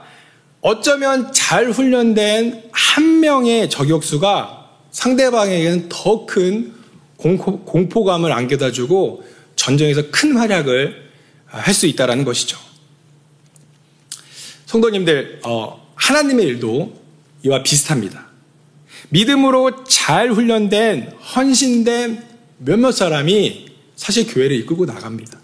어쩌면 0.61 1.31
잘 1.33 1.71
훈련된 1.71 2.63
한 2.71 3.19
명의 3.19 3.69
저격수가 3.69 4.69
상대방에게는 4.91 5.89
더 5.89 6.25
큰 6.25 6.73
공포, 7.17 8.03
감을 8.03 8.31
안겨다 8.31 8.71
주고 8.71 9.23
전쟁에서 9.55 10.11
큰 10.11 10.35
활약을 10.35 11.03
할 11.45 11.73
수 11.73 11.85
있다는 11.85 12.25
것이죠. 12.25 12.57
성도님들, 14.65 15.41
어, 15.45 15.87
하나님의 15.95 16.45
일도 16.47 17.02
이와 17.43 17.63
비슷합니다. 17.63 18.27
믿음으로 19.09 19.83
잘 19.83 20.31
훈련된, 20.31 21.11
헌신된 21.11 22.23
몇몇 22.59 22.91
사람이 22.91 23.67
사실 23.95 24.25
교회를 24.27 24.55
이끌고 24.57 24.85
나갑니다. 24.85 25.39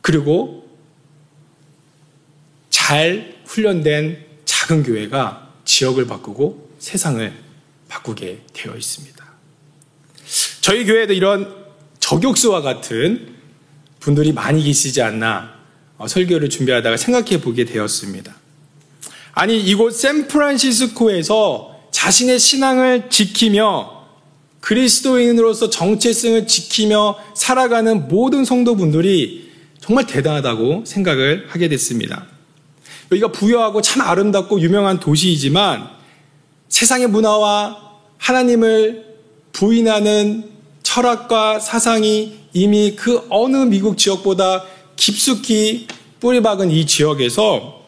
그리고 0.00 0.68
잘 2.70 3.40
훈련된 3.46 4.24
작은 4.44 4.82
교회가 4.82 5.52
지역을 5.64 6.06
바꾸고 6.06 6.70
세상을 6.78 7.32
바꾸게 7.88 8.42
되어 8.52 8.74
있습니다. 8.74 9.24
저희 10.60 10.84
교회도 10.84 11.12
이런 11.12 11.62
저격수와 12.00 12.62
같은 12.62 13.36
분들이 14.00 14.32
많이 14.32 14.64
계시지 14.64 15.02
않나 15.02 15.54
어, 15.98 16.08
설교를 16.08 16.48
준비하다가 16.48 16.96
생각해 16.96 17.40
보게 17.40 17.64
되었습니다. 17.64 18.41
아니, 19.32 19.58
이곳 19.60 19.94
샌프란시스코에서 19.94 21.76
자신의 21.90 22.38
신앙을 22.38 23.10
지키며 23.10 24.02
그리스도인으로서 24.60 25.70
정체성을 25.70 26.46
지키며 26.46 27.18
살아가는 27.34 28.08
모든 28.08 28.44
성도분들이 28.44 29.50
정말 29.80 30.06
대단하다고 30.06 30.84
생각을 30.86 31.46
하게 31.48 31.68
됐습니다. 31.68 32.26
여기가 33.10 33.32
부여하고 33.32 33.82
참 33.82 34.02
아름답고 34.02 34.60
유명한 34.60 35.00
도시이지만 35.00 35.88
세상의 36.68 37.08
문화와 37.08 37.76
하나님을 38.18 39.04
부인하는 39.52 40.50
철학과 40.82 41.58
사상이 41.58 42.38
이미 42.52 42.94
그 42.96 43.26
어느 43.28 43.56
미국 43.56 43.98
지역보다 43.98 44.64
깊숙이 44.96 45.88
뿌리박은 46.20 46.70
이 46.70 46.86
지역에서 46.86 47.81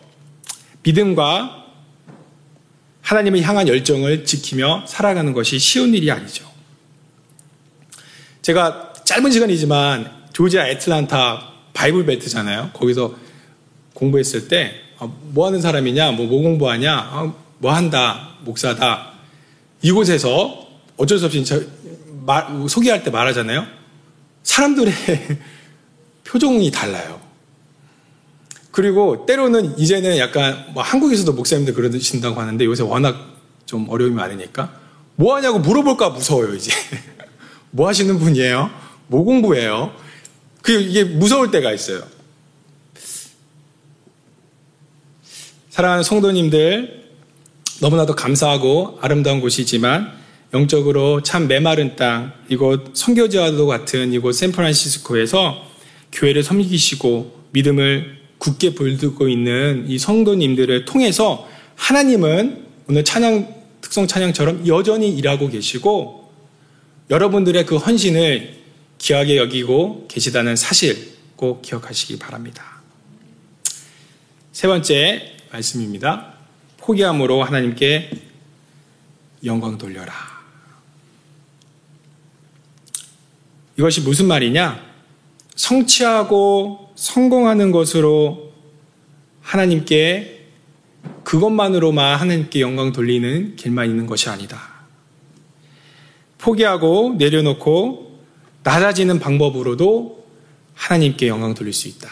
믿음과 0.84 1.64
하나님을 3.02 3.42
향한 3.42 3.68
열정을 3.68 4.24
지키며 4.24 4.84
살아가는 4.86 5.32
것이 5.32 5.58
쉬운 5.58 5.94
일이 5.94 6.10
아니죠. 6.10 6.50
제가 8.42 8.92
짧은 9.04 9.30
시간이지만 9.30 10.10
조지아 10.32 10.68
애틀란타 10.68 11.52
바이블 11.74 12.06
벨트잖아요. 12.06 12.70
거기서 12.72 13.16
공부했을 13.94 14.48
때, 14.48 14.74
아, 14.98 15.08
뭐 15.32 15.46
하는 15.46 15.60
사람이냐, 15.60 16.12
뭐, 16.12 16.26
뭐 16.26 16.42
공부하냐, 16.42 16.94
아, 16.94 17.32
뭐 17.58 17.72
한다, 17.72 18.30
목사다. 18.40 19.12
이곳에서 19.82 20.68
어쩔 20.96 21.18
수 21.18 21.26
없이 21.26 21.44
말, 22.24 22.46
소개할 22.68 23.02
때 23.02 23.10
말하잖아요. 23.10 23.66
사람들의 24.42 24.92
표정이 26.24 26.70
달라요. 26.70 27.23
그리고 28.74 29.24
때로는 29.24 29.78
이제는 29.78 30.18
약간 30.18 30.66
뭐 30.74 30.82
한국에서도 30.82 31.32
목사님들 31.32 31.74
그러신다고 31.74 32.40
하는데 32.40 32.64
요새 32.64 32.82
워낙 32.82 33.16
좀 33.66 33.88
어려움이 33.88 34.16
많으니까 34.16 34.74
뭐 35.14 35.36
하냐고 35.36 35.60
물어볼까 35.60 36.10
무서워요, 36.10 36.54
이제. 36.54 36.72
뭐 37.70 37.86
하시는 37.86 38.18
분이에요? 38.18 38.68
뭐 39.06 39.22
공부해요? 39.22 39.94
그 40.60 40.72
이게 40.72 41.04
무서울 41.04 41.52
때가 41.52 41.72
있어요. 41.72 42.02
사랑하는 45.70 46.02
성도님들, 46.02 47.10
너무나도 47.80 48.16
감사하고 48.16 48.98
아름다운 49.00 49.40
곳이지만 49.40 50.10
영적으로 50.52 51.22
참 51.22 51.46
메마른 51.46 51.94
땅, 51.94 52.32
이곳 52.48 52.90
선교지와도 52.94 53.68
같은 53.68 54.12
이곳 54.12 54.32
샌프란시스코에서 54.32 55.64
교회를 56.10 56.42
섬기시고 56.42 57.44
믿음을 57.52 58.23
굳게 58.44 58.74
불들고 58.74 59.26
있는 59.26 59.86
이 59.88 59.98
성도님들을 59.98 60.84
통해서 60.84 61.48
하나님은 61.76 62.66
오늘 62.88 63.02
찬양, 63.02 63.54
특성 63.80 64.06
찬양처럼 64.06 64.66
여전히 64.66 65.08
일하고 65.16 65.48
계시고 65.48 66.30
여러분들의 67.08 67.64
그 67.64 67.78
헌신을 67.78 68.54
귀하게 68.98 69.38
여기고 69.38 70.08
계시다는 70.08 70.56
사실 70.56 71.14
꼭 71.36 71.62
기억하시기 71.62 72.18
바랍니다. 72.18 72.82
세 74.52 74.68
번째 74.68 75.36
말씀입니다. 75.50 76.34
포기함으로 76.76 77.42
하나님께 77.42 78.10
영광 79.46 79.78
돌려라. 79.78 80.12
이것이 83.78 84.02
무슨 84.02 84.26
말이냐? 84.26 84.84
성취하고 85.56 86.83
성공하는 87.04 87.70
것으로 87.70 88.50
하나님께 89.42 90.46
그것만으로만 91.22 92.18
하나님께 92.18 92.62
영광 92.62 92.92
돌리는 92.92 93.56
길만 93.56 93.90
있는 93.90 94.06
것이 94.06 94.30
아니다. 94.30 94.86
포기하고 96.38 97.16
내려놓고 97.18 98.20
낮아지는 98.62 99.18
방법으로도 99.18 100.24
하나님께 100.72 101.28
영광 101.28 101.52
돌릴 101.52 101.74
수 101.74 101.88
있다. 101.88 102.08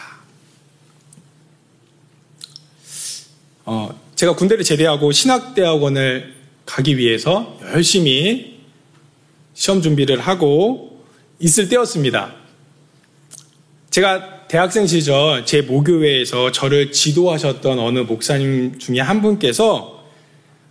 어, 3.65 3.99
제가 4.13 4.35
군대를 4.35 4.63
제대하고 4.63 5.11
신학대학원을 5.11 6.35
가기 6.67 6.99
위해서 6.99 7.57
열심히 7.63 8.59
시험 9.55 9.81
준비를 9.81 10.19
하고 10.19 11.03
있을 11.39 11.67
때였습니다. 11.67 12.42
제가 13.93 14.47
대학생 14.47 14.87
시절 14.87 15.45
제 15.45 15.61
모교회에서 15.61 16.51
저를 16.51 16.91
지도하셨던 16.91 17.77
어느 17.77 17.99
목사님 17.99 18.79
중에 18.79 18.99
한 18.99 19.21
분께서 19.21 20.03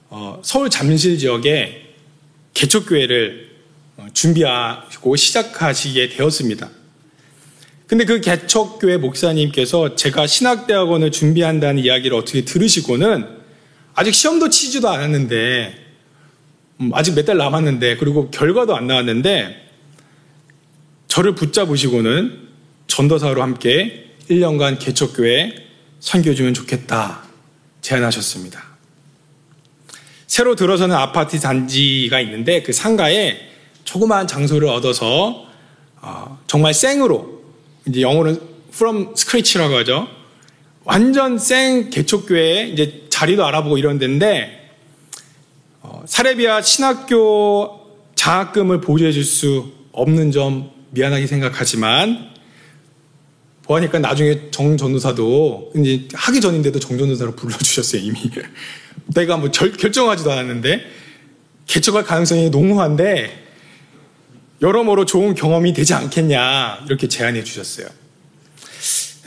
어, 0.09 0.41
서울 0.43 0.69
잠실 0.69 1.17
지역에 1.19 1.95
개척교회를 2.53 3.51
어, 3.99 4.07
준비하고 4.13 5.15
시작하시게 5.15 6.09
되었습니다. 6.09 6.69
근데 7.87 8.07
그 8.07 8.21
개척교회 8.21 8.97
목사님께서 8.97 9.95
제가 9.95 10.27
신학대학원을 10.27 11.13
준비한다는 11.13 11.85
이야기를 11.85 12.17
어떻게 12.17 12.45
들으시고는 12.45 13.25
아직 13.95 14.15
시험도 14.15 14.49
치지도 14.49 14.89
않았는데 14.89 15.75
음, 16.81 16.91
아직 16.93 17.15
몇 17.15 17.25
달 17.25 17.37
남았는데 17.37 17.99
그리고 17.99 18.33
결과도 18.33 18.75
안 18.75 18.89
나왔는데 18.89 19.69
저를 21.07 21.37
붙잡으시고는 21.37 22.51
전도사로 22.93 23.41
함께 23.41 24.11
1년간 24.29 24.79
개척교회 24.79 25.55
선교주면 26.01 26.53
좋겠다 26.53 27.23
제안하셨습니다. 27.81 28.63
새로 30.27 30.55
들어서는 30.55 30.95
아파트 30.95 31.41
단지가 31.41 32.21
있는데 32.21 32.63
그 32.63 32.75
상가에 32.75 33.39
조그마한 33.85 34.27
장소를 34.27 34.69
얻어서 34.69 35.47
어, 36.03 36.39
정말 36.47 36.75
생으로 36.75 37.43
이제 37.89 38.03
영어는 38.03 38.39
from 38.75 39.13
scratch라고 39.17 39.77
하죠. 39.79 40.09
완전 40.85 41.39
생 41.39 41.89
개척교회 41.89 42.69
이제 42.69 43.05
자리도 43.09 43.47
알아보고 43.47 43.79
이런 43.79 43.99
데인데 43.99 44.71
어, 45.81 46.03
사레비아 46.07 46.61
신학교 46.61 47.87
장학금을 48.17 48.83
보조해 48.83 49.13
줄 49.13 49.25
수 49.25 49.73
없는 49.93 50.31
점 50.31 50.71
미안하게 50.91 51.27
생각하지만 51.27 52.32
보니까 53.73 53.99
나중에 53.99 54.51
정 54.51 54.77
전도사도 54.77 55.73
이제 55.77 56.09
하기 56.15 56.41
전인데도 56.41 56.79
정 56.79 56.99
전도사로 56.99 57.35
불러주셨어요 57.35 58.03
이미. 58.03 58.19
내가 59.15 59.37
뭐 59.37 59.51
절, 59.51 59.73
결정하지도 59.73 60.31
않았는데 60.31 60.85
개척할 61.67 62.05
가능성이 62.05 62.51
농후한데 62.51 63.43
여러모로 64.61 65.07
좋은 65.07 65.35
경험이 65.35 65.73
되지 65.73 65.95
않겠냐 65.95 66.85
이렇게 66.87 67.09
제안해 67.09 67.43
주셨어요. 67.45 67.89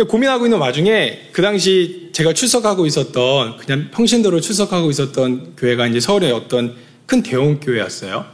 고민하고 0.08 0.46
있는 0.46 0.60
와중에 0.60 1.30
그 1.32 1.42
당시 1.42 2.10
제가 2.14 2.34
출석하고 2.34 2.86
있었던 2.86 3.58
그냥 3.58 3.92
평신도로 3.92 4.42
출석하고 4.42 4.90
있었던 4.90 5.56
교회가 5.56 5.88
이제 5.88 6.00
서울의 6.00 6.32
어떤 6.32 6.76
큰 7.06 7.24
대형 7.24 7.60
교회였어요. 7.60 8.26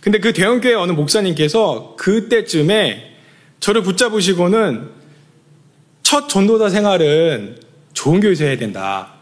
근데 0.00 0.18
그 0.18 0.32
대형 0.32 0.60
교회 0.60 0.74
어느 0.74 0.92
목사님께서 0.92 1.96
그때쯤에 1.98 3.10
저를 3.60 3.82
붙잡으시고는 3.82 4.99
첫 6.10 6.28
전도자 6.28 6.68
생활은 6.68 7.60
좋은 7.92 8.18
교회에서 8.18 8.42
해야 8.42 8.58
된다. 8.58 9.12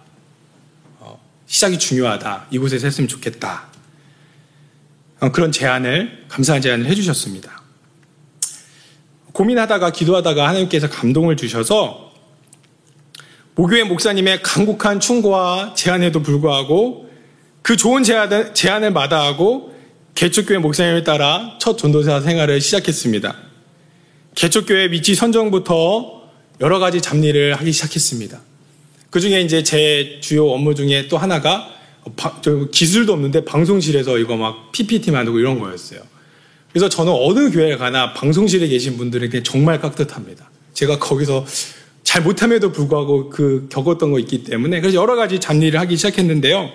어, 0.99 1.21
시작이 1.45 1.79
중요하다. 1.79 2.47
이곳에서 2.51 2.87
했으면 2.87 3.09
좋겠다. 3.09 3.65
어, 5.21 5.31
그런 5.31 5.53
제안을, 5.53 6.25
감사한 6.31 6.63
제안을 6.63 6.87
해주셨습니다. 6.87 7.61
고민하다가 9.33 9.91
기도하다가 9.91 10.49
하나님께서 10.49 10.89
감동을 10.89 11.37
주셔서 11.37 12.11
모교회 13.55 13.85
목사님의 13.85 14.43
간곡한 14.43 15.01
충고와 15.01 15.75
제안에도 15.75 16.23
불구하고 16.23 17.11
그 17.61 17.77
좋은 17.77 18.03
제안을, 18.03 18.55
제안을 18.55 18.93
마다하고 18.93 19.75
개척교회 20.15 20.57
목사님을 20.57 21.05
따라 21.05 21.59
첫 21.61 21.77
전도사 21.77 22.23
생활을 22.23 22.63
시작했습니다. 22.63 23.37
개척교회 24.35 24.91
위치 24.91 25.15
선정부터 25.15 26.18
여러 26.61 26.79
가지 26.79 27.01
잡일을 27.01 27.55
하기 27.55 27.73
시작했습니다. 27.73 28.41
그 29.11 29.21
중에 29.21 29.41
이제 29.41 29.63
제 29.63 30.19
주요 30.21 30.51
업무 30.51 30.75
중에 30.75 31.09
또 31.09 31.17
하나가 31.17 31.69
기술도 32.73 33.13
없는데 33.13 33.45
방송실에서 33.45 34.19
이거 34.19 34.37
막 34.37 34.73
PPT 34.73 35.11
만들고 35.11 35.39
이런 35.39 35.59
거였어요. 35.61 36.01
그래서 36.73 36.89
저는 36.89 37.13
어느 37.13 37.51
교회에 37.51 37.77
가나 37.77 38.13
방송실에 38.13 38.69
계신 38.69 38.97
분들에게 38.97 39.43
정말 39.43 39.81
깍듯합니다. 39.81 40.51
제가 40.75 40.99
거기서 40.99 41.47
잘 42.03 42.23
못함에도 42.23 42.73
불구하고 42.73 43.31
그 43.31 43.69
겪었던 43.71 44.11
거 44.11 44.19
있기 44.19 44.45
때문에 44.45 44.81
그래서 44.81 45.01
여러 45.01 45.17
가지 45.17 45.41
잡일을 45.41 45.79
하기 45.81 45.97
시작했는데요. 45.97 46.71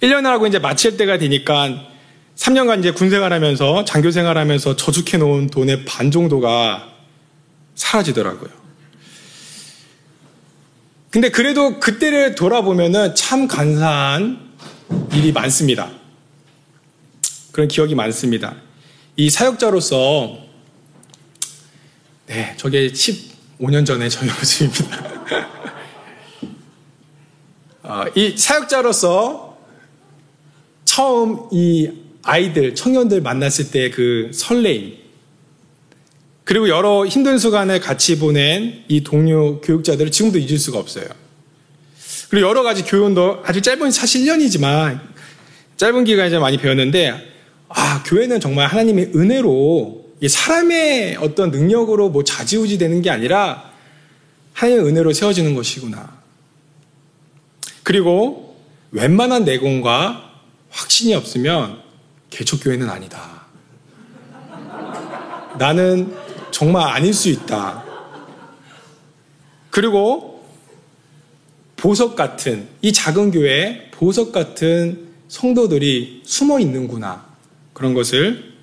1년을 0.00 0.24
하고 0.24 0.46
이제 0.46 0.58
마칠 0.58 0.96
때가 0.96 1.18
되니까 1.18 1.88
3년간 2.36 2.80
이제 2.80 2.90
군 2.90 3.10
생활하면서 3.10 3.84
장교 3.84 4.10
생활하면서 4.10 4.76
저축해 4.76 5.18
놓은 5.18 5.48
돈의 5.48 5.84
반 5.84 6.10
정도가 6.10 6.95
사라지더라고요. 7.76 8.50
근데 11.10 11.30
그래도 11.30 11.78
그때를 11.78 12.34
돌아보면은 12.34 13.14
참 13.14 13.46
간사한 13.46 14.54
일이 15.14 15.32
많습니다. 15.32 15.90
그런 17.52 17.68
기억이 17.68 17.94
많습니다. 17.94 18.56
이 19.16 19.30
사역자로서 19.30 20.44
네, 22.26 22.54
저게 22.56 22.88
15년 22.88 23.86
전에 23.86 24.08
저희 24.08 24.28
모습입니다. 24.28 25.46
어, 27.84 28.04
이 28.16 28.36
사역자로서 28.36 29.58
처음 30.84 31.48
이 31.52 31.90
아이들, 32.24 32.74
청년들 32.74 33.20
만났을 33.20 33.70
때 33.70 33.90
그 33.90 34.30
설레임, 34.34 34.98
그리고 36.46 36.68
여러 36.68 37.04
힘든 37.04 37.38
수간을 37.38 37.80
같이 37.80 38.20
보낸 38.20 38.84
이 38.86 39.02
동료 39.02 39.60
교육자들을 39.60 40.12
지금도 40.12 40.38
잊을 40.38 40.58
수가 40.58 40.78
없어요. 40.78 41.04
그리고 42.28 42.48
여러 42.48 42.62
가지 42.62 42.84
교훈도 42.84 43.42
아주 43.44 43.60
짧은 43.60 43.90
사실 43.90 44.24
1년이지만 44.24 45.00
짧은 45.76 46.04
기간에 46.04 46.38
많이 46.38 46.56
배웠는데 46.56 47.32
아, 47.68 48.04
교회는 48.04 48.38
정말 48.38 48.68
하나님의 48.68 49.10
은혜로 49.16 50.06
사람의 50.24 51.16
어떤 51.16 51.50
능력으로 51.50 52.10
뭐 52.10 52.22
자지우지 52.22 52.78
되는 52.78 53.02
게 53.02 53.10
아니라 53.10 53.72
하나님의 54.52 54.86
은혜로 54.86 55.14
세워지는 55.14 55.56
것이구나. 55.56 56.16
그리고 57.82 58.56
웬만한 58.92 59.44
내공과 59.44 60.30
확신이 60.70 61.12
없으면 61.12 61.80
개척교회는 62.30 62.88
아니다. 62.88 63.46
나는 65.58 66.25
정말 66.56 66.88
아닐 66.88 67.12
수 67.12 67.28
있다. 67.28 67.84
그리고 69.68 70.48
보석 71.76 72.16
같은, 72.16 72.66
이 72.80 72.94
작은 72.94 73.30
교회에 73.30 73.90
보석 73.90 74.32
같은 74.32 75.08
성도들이 75.28 76.22
숨어 76.24 76.58
있는구나. 76.58 77.26
그런 77.74 77.92
것을 77.92 78.54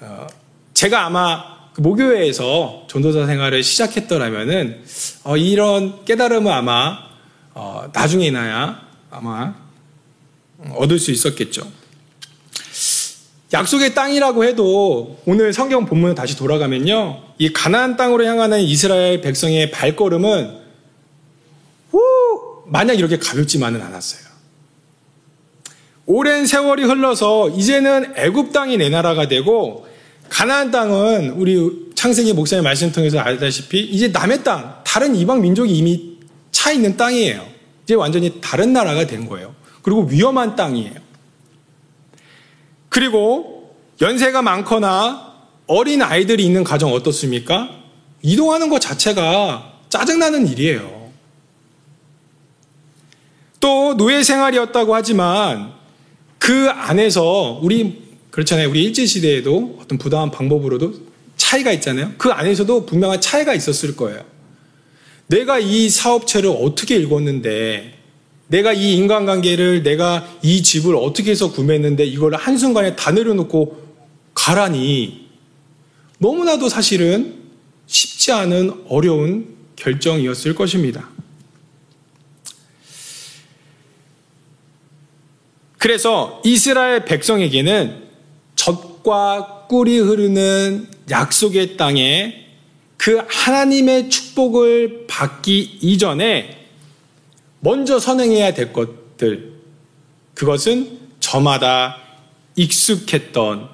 어, 0.00 0.26
제가 0.74 1.06
아마 1.06 1.70
그 1.74 1.80
모교회에서 1.80 2.88
전도사 2.88 3.26
생활을 3.26 3.62
시작했더라면은 3.62 4.82
어, 5.22 5.36
이런 5.36 6.04
깨달음을 6.04 6.50
아마 6.50 6.98
어, 7.54 7.88
나중에나야 7.92 8.84
아마 9.12 9.54
얻을 10.74 10.98
수 10.98 11.12
있었겠죠. 11.12 11.70
약속의 13.52 13.94
땅이라고 13.94 14.44
해도 14.44 15.18
오늘 15.26 15.52
성경 15.52 15.84
본문을 15.84 16.14
다시 16.14 16.36
돌아가면요. 16.36 17.22
이 17.38 17.52
가나안 17.52 17.96
땅으로 17.96 18.24
향하는 18.24 18.60
이스라엘 18.60 19.20
백성의 19.20 19.70
발걸음은 19.70 20.62
오, 21.92 21.98
마냥 22.66 22.96
이렇게 22.96 23.18
가볍지만은 23.18 23.82
않았어요. 23.82 24.32
오랜 26.06 26.46
세월이 26.46 26.84
흘러서 26.84 27.50
이제는 27.50 28.14
애굽 28.16 28.52
땅이 28.52 28.78
내 28.78 28.88
나라가 28.88 29.28
되고 29.28 29.86
가나안 30.30 30.70
땅은 30.70 31.30
우리 31.36 31.92
창세기 31.94 32.32
목사님 32.32 32.64
말씀 32.64 32.90
통해서 32.90 33.18
알다시피 33.18 33.80
이제 33.80 34.08
남의 34.08 34.42
땅, 34.42 34.80
다른 34.84 35.14
이방 35.14 35.42
민족이 35.42 35.76
이미 35.76 36.18
차 36.50 36.72
있는 36.72 36.96
땅이에요. 36.96 37.46
이제 37.84 37.94
완전히 37.94 38.40
다른 38.40 38.72
나라가 38.72 39.06
된 39.06 39.28
거예요. 39.28 39.54
그리고 39.82 40.02
위험한 40.04 40.56
땅이에요. 40.56 41.01
그리고 42.92 43.74
연세가 44.02 44.42
많거나 44.42 45.32
어린 45.66 46.02
아이들이 46.02 46.44
있는 46.44 46.62
가정 46.62 46.92
어떻습니까? 46.92 47.70
이동하는 48.20 48.68
것 48.68 48.80
자체가 48.80 49.72
짜증나는 49.88 50.46
일이에요. 50.46 51.10
또 53.60 53.96
노예 53.96 54.22
생활이었다고 54.22 54.94
하지만 54.94 55.72
그 56.38 56.68
안에서 56.68 57.60
우리 57.62 58.02
그렇잖아요. 58.30 58.68
우리 58.68 58.84
일제 58.84 59.06
시대에도 59.06 59.78
어떤 59.80 59.96
부당한 59.96 60.30
방법으로도 60.30 60.92
차이가 61.38 61.72
있잖아요. 61.72 62.12
그 62.18 62.30
안에서도 62.30 62.84
분명한 62.84 63.22
차이가 63.22 63.54
있었을 63.54 63.96
거예요. 63.96 64.22
내가 65.28 65.58
이 65.58 65.88
사업체를 65.88 66.50
어떻게 66.50 66.96
읽었는데, 66.96 68.01
내가 68.52 68.74
이 68.74 68.96
인간관계를, 68.96 69.82
내가 69.82 70.28
이 70.42 70.62
집을 70.62 70.94
어떻게 70.94 71.30
해서 71.30 71.50
구매했는데, 71.50 72.04
이걸 72.04 72.34
한순간에 72.34 72.96
다 72.96 73.10
내려놓고 73.10 73.82
가라니, 74.34 75.26
너무나도 76.18 76.68
사실은 76.68 77.34
쉽지 77.86 78.30
않은 78.32 78.84
어려운 78.88 79.56
결정이었을 79.76 80.54
것입니다. 80.54 81.08
그래서 85.78 86.42
이스라엘 86.44 87.06
백성에게는 87.06 88.02
젖과 88.54 89.66
꿀이 89.70 89.98
흐르는 89.98 90.88
약속의 91.10 91.78
땅에 91.78 92.48
그 92.98 93.24
하나님의 93.26 94.10
축복을 94.10 95.06
받기 95.08 95.78
이전에 95.80 96.61
먼저 97.64 98.00
선행해야 98.00 98.54
될 98.54 98.72
것들, 98.72 99.52
그것은 100.34 100.98
저마다 101.20 101.96
익숙했던 102.56 103.68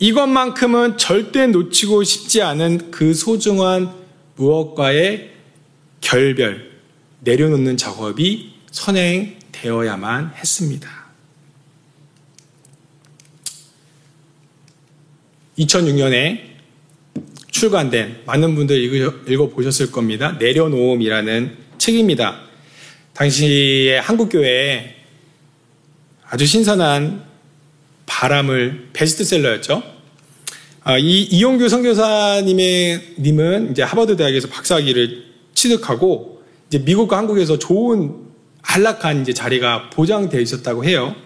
이것만큼은 0.00 0.98
절대 0.98 1.46
놓치고 1.46 2.02
싶지 2.02 2.42
않은 2.42 2.90
그 2.90 3.14
소중한 3.14 3.94
무엇과의 4.34 5.30
결별, 6.00 6.72
내려놓는 7.20 7.76
작업이 7.76 8.54
선행되어야만 8.72 10.32
했습니다. 10.34 11.06
2006년에 15.58 16.40
출간된 17.52 18.24
많은 18.26 18.56
분들 18.56 18.76
읽어보셨을 19.28 19.92
겁니다. 19.92 20.32
내려놓음이라는 20.32 21.56
책입니다. 21.78 22.45
당시에 23.16 23.98
한국교회에 23.98 24.94
아주 26.28 26.44
신선한 26.44 27.24
바람을 28.04 28.90
베스트셀러였죠. 28.92 29.82
아, 30.84 30.98
이 30.98 31.22
이용규 31.22 31.68
선교사님의 31.68 33.14
님은 33.18 33.70
이제 33.70 33.82
하버드 33.82 34.16
대학에서 34.16 34.48
박사학위를 34.48 35.24
취득하고 35.54 36.42
이제 36.68 36.78
미국과 36.78 37.16
한국에서 37.16 37.58
좋은 37.58 38.26
안락한 38.60 39.22
이제 39.22 39.32
자리가 39.32 39.90
보장되어 39.90 40.40
있었다고 40.40 40.84
해요. 40.84 41.16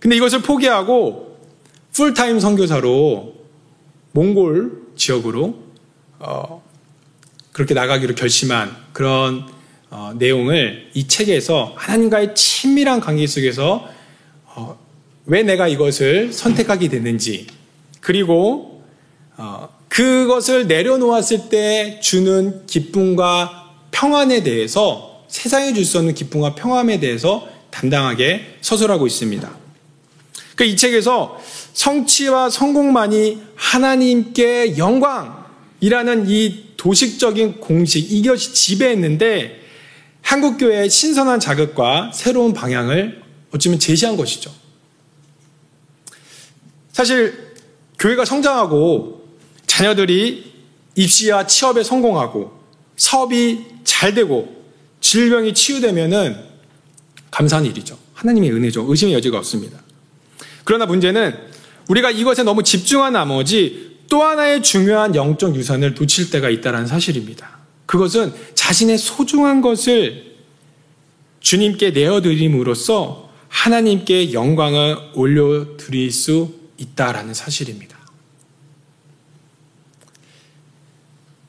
근데 0.00 0.16
이것을 0.16 0.42
포기하고 0.42 1.38
풀타임 1.92 2.40
선교사로 2.40 3.34
몽골 4.10 4.82
지역으로 4.96 5.62
어, 6.18 6.62
그렇게 7.52 7.74
나가기로 7.74 8.16
결심한 8.16 8.76
그런 8.92 9.55
어, 9.90 10.12
내용을 10.16 10.90
이 10.94 11.06
책에서 11.06 11.74
하나님과의 11.76 12.34
친밀한 12.34 13.00
관계 13.00 13.26
속에서 13.26 13.88
어, 14.46 14.78
왜 15.26 15.42
내가 15.42 15.68
이것을 15.68 16.32
선택하게 16.32 16.88
됐는지 16.88 17.46
그리고 18.00 18.82
어, 19.36 19.68
그것을 19.88 20.66
내려놓았을 20.66 21.48
때 21.48 22.00
주는 22.02 22.66
기쁨과 22.66 23.74
평안에 23.90 24.42
대해서 24.42 25.24
세상에 25.28 25.72
줄 25.72 25.84
수 25.84 25.98
없는 25.98 26.14
기쁨과 26.14 26.54
평안에 26.54 27.00
대해서 27.00 27.48
담당하게 27.70 28.58
서술하고 28.60 29.06
있습니다. 29.06 29.50
그 30.56 30.64
이 30.64 30.76
책에서 30.76 31.38
성취와 31.74 32.48
성공만이 32.50 33.42
하나님께 33.54 34.78
영광이라는 34.78 36.28
이 36.28 36.64
도식적인 36.76 37.60
공식 37.60 38.10
이것이 38.10 38.54
지배했는데 38.54 39.65
한국교회의 40.26 40.90
신선한 40.90 41.38
자극과 41.38 42.10
새로운 42.12 42.52
방향을 42.52 43.22
어쩌면 43.52 43.78
제시한 43.78 44.16
것이죠. 44.16 44.52
사실 46.92 47.54
교회가 47.98 48.24
성장하고 48.24 49.24
자녀들이 49.66 50.52
입시와 50.96 51.46
취업에 51.46 51.84
성공하고 51.84 52.58
사업이 52.96 53.66
잘 53.84 54.14
되고 54.14 54.64
질병이 55.00 55.54
치유되면은 55.54 56.36
감사한 57.30 57.64
일이죠. 57.64 57.96
하나님의 58.14 58.50
은혜죠. 58.50 58.84
의심의 58.88 59.14
여지가 59.14 59.38
없습니다. 59.38 59.78
그러나 60.64 60.86
문제는 60.86 61.36
우리가 61.88 62.10
이것에 62.10 62.42
너무 62.42 62.64
집중한 62.64 63.12
나머지 63.12 63.98
또 64.08 64.24
하나의 64.24 64.62
중요한 64.62 65.14
영적 65.14 65.54
유산을 65.54 65.94
놓칠 65.94 66.30
때가 66.30 66.50
있다는 66.50 66.88
사실입니다. 66.88 67.55
그것은 67.86 68.34
자신의 68.54 68.98
소중한 68.98 69.60
것을 69.60 70.36
주님께 71.40 71.90
내어드림으로써 71.90 73.30
하나님께 73.48 74.32
영광을 74.32 74.96
올려드릴 75.14 76.10
수 76.10 76.54
있다라는 76.76 77.32
사실입니다. 77.32 77.96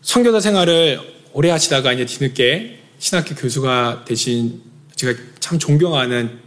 선교사 0.01 0.39
생활을 0.39 0.99
오래 1.33 1.49
하시다가 1.49 1.91
이제 1.93 2.05
뒤늦게 2.05 2.79
신학교 2.99 3.35
교수가 3.35 4.05
되신 4.05 4.61
제가 4.95 5.19
참 5.39 5.59
존경하는 5.59 6.39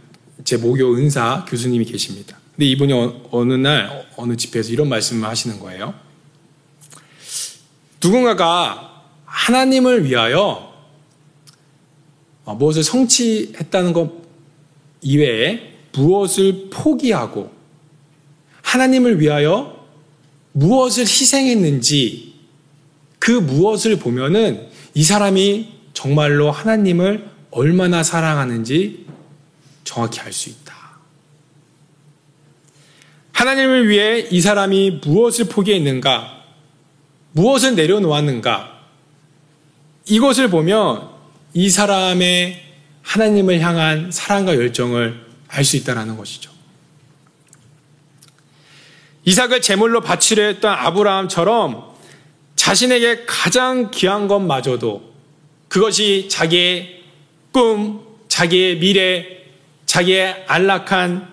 제 0.43 0.57
모교 0.57 0.95
은사 0.95 1.45
교수님이 1.47 1.85
계십니다. 1.85 2.37
근데 2.55 2.65
이분이 2.65 2.93
어느 3.31 3.53
날 3.53 4.09
어느 4.15 4.35
집회에서 4.35 4.71
이런 4.71 4.89
말씀을 4.89 5.27
하시는 5.27 5.59
거예요. 5.59 5.93
누군가가 8.03 8.90
하나님을 9.31 10.03
위하여 10.03 10.71
무엇을 12.43 12.83
성취했다는 12.83 13.93
것 13.93 14.11
이외에 15.01 15.71
무엇을 15.93 16.69
포기하고 16.69 17.51
하나님을 18.61 19.19
위하여 19.21 19.87
무엇을 20.51 21.03
희생했는지 21.03 22.33
그 23.19 23.31
무엇을 23.31 23.97
보면은 23.97 24.67
이 24.93 25.03
사람이 25.03 25.71
정말로 25.93 26.51
하나님을 26.51 27.29
얼마나 27.51 28.03
사랑하는지 28.03 29.05
정확히 29.85 30.19
알 30.19 30.33
수 30.33 30.49
있다. 30.49 30.71
하나님을 33.31 33.87
위해 33.87 34.27
이 34.29 34.41
사람이 34.41 35.01
무엇을 35.03 35.45
포기했는가, 35.45 36.43
무엇을 37.31 37.75
내려놓았는가, 37.75 38.80
이것을 40.05 40.49
보면 40.49 41.09
이 41.53 41.69
사람의 41.69 42.63
하나님을 43.01 43.59
향한 43.59 44.11
사랑과 44.11 44.55
열정을 44.55 45.31
알 45.47 45.65
수 45.65 45.75
있다는 45.75 46.15
것이죠. 46.15 46.49
이삭을 49.25 49.61
제물로 49.61 50.01
바치려 50.01 50.43
했던 50.43 50.73
아브라함처럼 50.73 51.91
자신에게 52.55 53.25
가장 53.27 53.91
귀한 53.91 54.27
것마저도 54.27 55.11
그것이 55.67 56.27
자기의 56.29 57.01
꿈, 57.51 58.01
자기의 58.27 58.79
미래, 58.79 59.27
자기의 59.85 60.45
안락한 60.47 61.27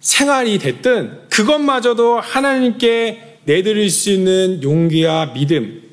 생활이 0.00 0.58
됐든 0.58 1.28
그것마저도 1.28 2.20
하나님께 2.20 3.40
내드릴 3.44 3.90
수 3.90 4.10
있는 4.10 4.62
용기와 4.62 5.32
믿음, 5.34 5.85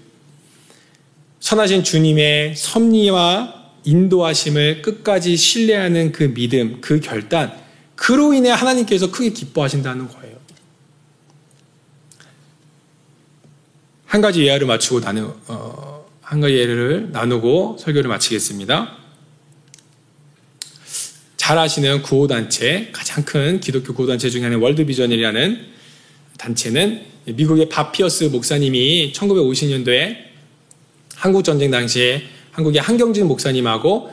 선하신 1.44 1.84
주님의 1.84 2.56
섭리와 2.56 3.72
인도하심을 3.84 4.82
끝까지 4.82 5.36
신뢰하는 5.36 6.14
그 6.14 6.34
믿음, 6.34 6.80
그 6.80 7.02
결단, 7.02 7.54
그로 7.96 8.34
인해 8.34 8.50
하나님께서 8.50 9.12
크게 9.12 9.32
기뻐하신다는 9.32 10.08
거예요. 10.08 10.38
한 14.06 14.22
가지 14.22 14.46
예화를 14.46 14.66
맞추고 14.68 15.02
나누, 15.02 15.36
어, 15.48 16.06
한 16.22 16.40
가지 16.40 16.56
예를 16.56 17.12
나누고 17.12 17.76
설교를 17.78 18.08
마치겠습니다. 18.08 18.98
잘 21.36 21.58
아시는 21.58 22.04
구호단체, 22.04 22.92
가장 22.94 23.26
큰 23.26 23.60
기독교 23.60 23.94
구호단체 23.94 24.30
중에 24.30 24.44
하나인 24.44 24.62
월드비전이라는 24.62 25.68
단체는 26.38 27.02
미국의 27.26 27.68
바피어스 27.68 28.24
목사님이 28.32 29.12
1950년도에 29.14 30.33
한국 31.24 31.46
전쟁 31.46 31.72
당시에 31.72 32.22
한국의 32.52 32.82
한경진 32.82 33.28
목사님하고 33.30 34.10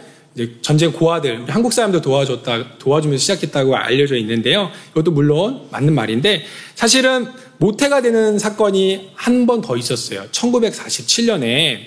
전쟁 0.62 0.92
고아들, 0.92 1.44
한국 1.48 1.72
사람도 1.72 2.00
도와줬다, 2.02 2.78
도와주면서 2.78 3.20
시작했다고 3.20 3.74
알려져 3.74 4.14
있는데요. 4.18 4.70
이것도 4.92 5.10
물론 5.10 5.62
맞는 5.72 5.92
말인데, 5.92 6.44
사실은 6.76 7.26
모태가 7.58 8.00
되는 8.02 8.38
사건이 8.38 9.10
한 9.16 9.44
번 9.44 9.60
더 9.60 9.76
있었어요. 9.76 10.28
1947년에, 10.30 11.80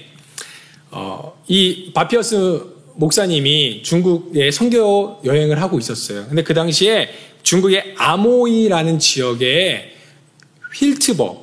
어, 0.92 1.42
이 1.48 1.92
바피어스 1.94 2.66
목사님이 2.96 3.82
중국에 3.82 4.52
선교 4.52 5.22
여행을 5.24 5.62
하고 5.62 5.80
있었어요. 5.80 6.26
근데 6.28 6.44
그 6.44 6.54
당시에 6.54 7.08
중국의 7.44 7.96
아모이라는 7.98 9.00
지역에 9.00 9.94
휠트버, 10.76 11.43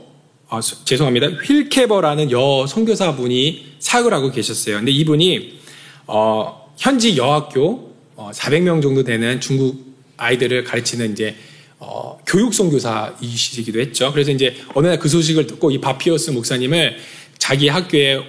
아, 0.53 0.61
죄송합니다. 0.61 1.29
휠케버라는 1.45 2.33
여 2.33 2.67
선교사분이 2.67 3.67
사역을 3.79 4.13
하고 4.13 4.33
계셨어요. 4.33 4.79
근데 4.79 4.91
이분이 4.91 5.61
어, 6.09 6.73
현지 6.77 7.17
여학교 7.17 7.95
어, 8.17 8.33
400명 8.35 8.83
정도 8.83 9.05
되는 9.05 9.41
중국 9.41 9.95
아이들을 10.17 10.65
가르치는 10.65 11.13
이제 11.13 11.37
어, 11.79 12.19
교육 12.27 12.53
선교사이시기도 12.53 13.79
했죠. 13.81 14.11
그래서 14.13 14.33
이제 14.33 14.57
어느 14.75 14.89
날 14.89 14.99
그 14.99 15.09
소식을 15.09 15.47
듣고 15.47 15.71
이 15.71 15.81
바피어스 15.81 16.33
목사님을 16.33 16.97
자기 17.39 17.69
학교에 17.69 18.21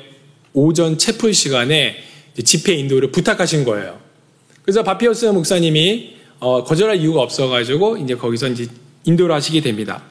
오전 0.53 0.99
채플 0.99 1.33
시간에 1.33 1.95
집회 2.45 2.73
인도를 2.73 3.11
부탁하신 3.11 3.63
거예요. 3.63 3.99
그래서 4.61 4.83
바피어스 4.83 5.25
목사님이 5.25 6.17
어, 6.39 6.63
거절할 6.63 6.97
이유가 6.97 7.21
없어가지고 7.21 7.97
이제 7.97 8.13
거기서 8.13 8.49
이제 8.49 8.67
인도를 9.05 9.33
하시게 9.33 9.61
됩니다. 9.61 10.03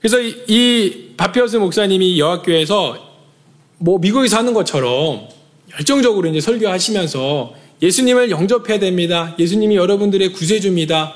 그래서 0.00 0.20
이, 0.20 0.34
이 0.48 1.14
바피어스 1.16 1.56
목사님이 1.56 2.18
여학교에서 2.18 3.10
뭐 3.78 3.98
미국에서 3.98 4.38
하는 4.38 4.54
것처럼 4.54 5.28
열정적으로 5.74 6.28
이제 6.28 6.40
설교하시면서 6.40 7.54
예수님을 7.82 8.30
영접해야 8.30 8.78
됩니다. 8.78 9.34
예수님이 9.38 9.76
여러분들의 9.76 10.32
구세주입니다. 10.32 11.14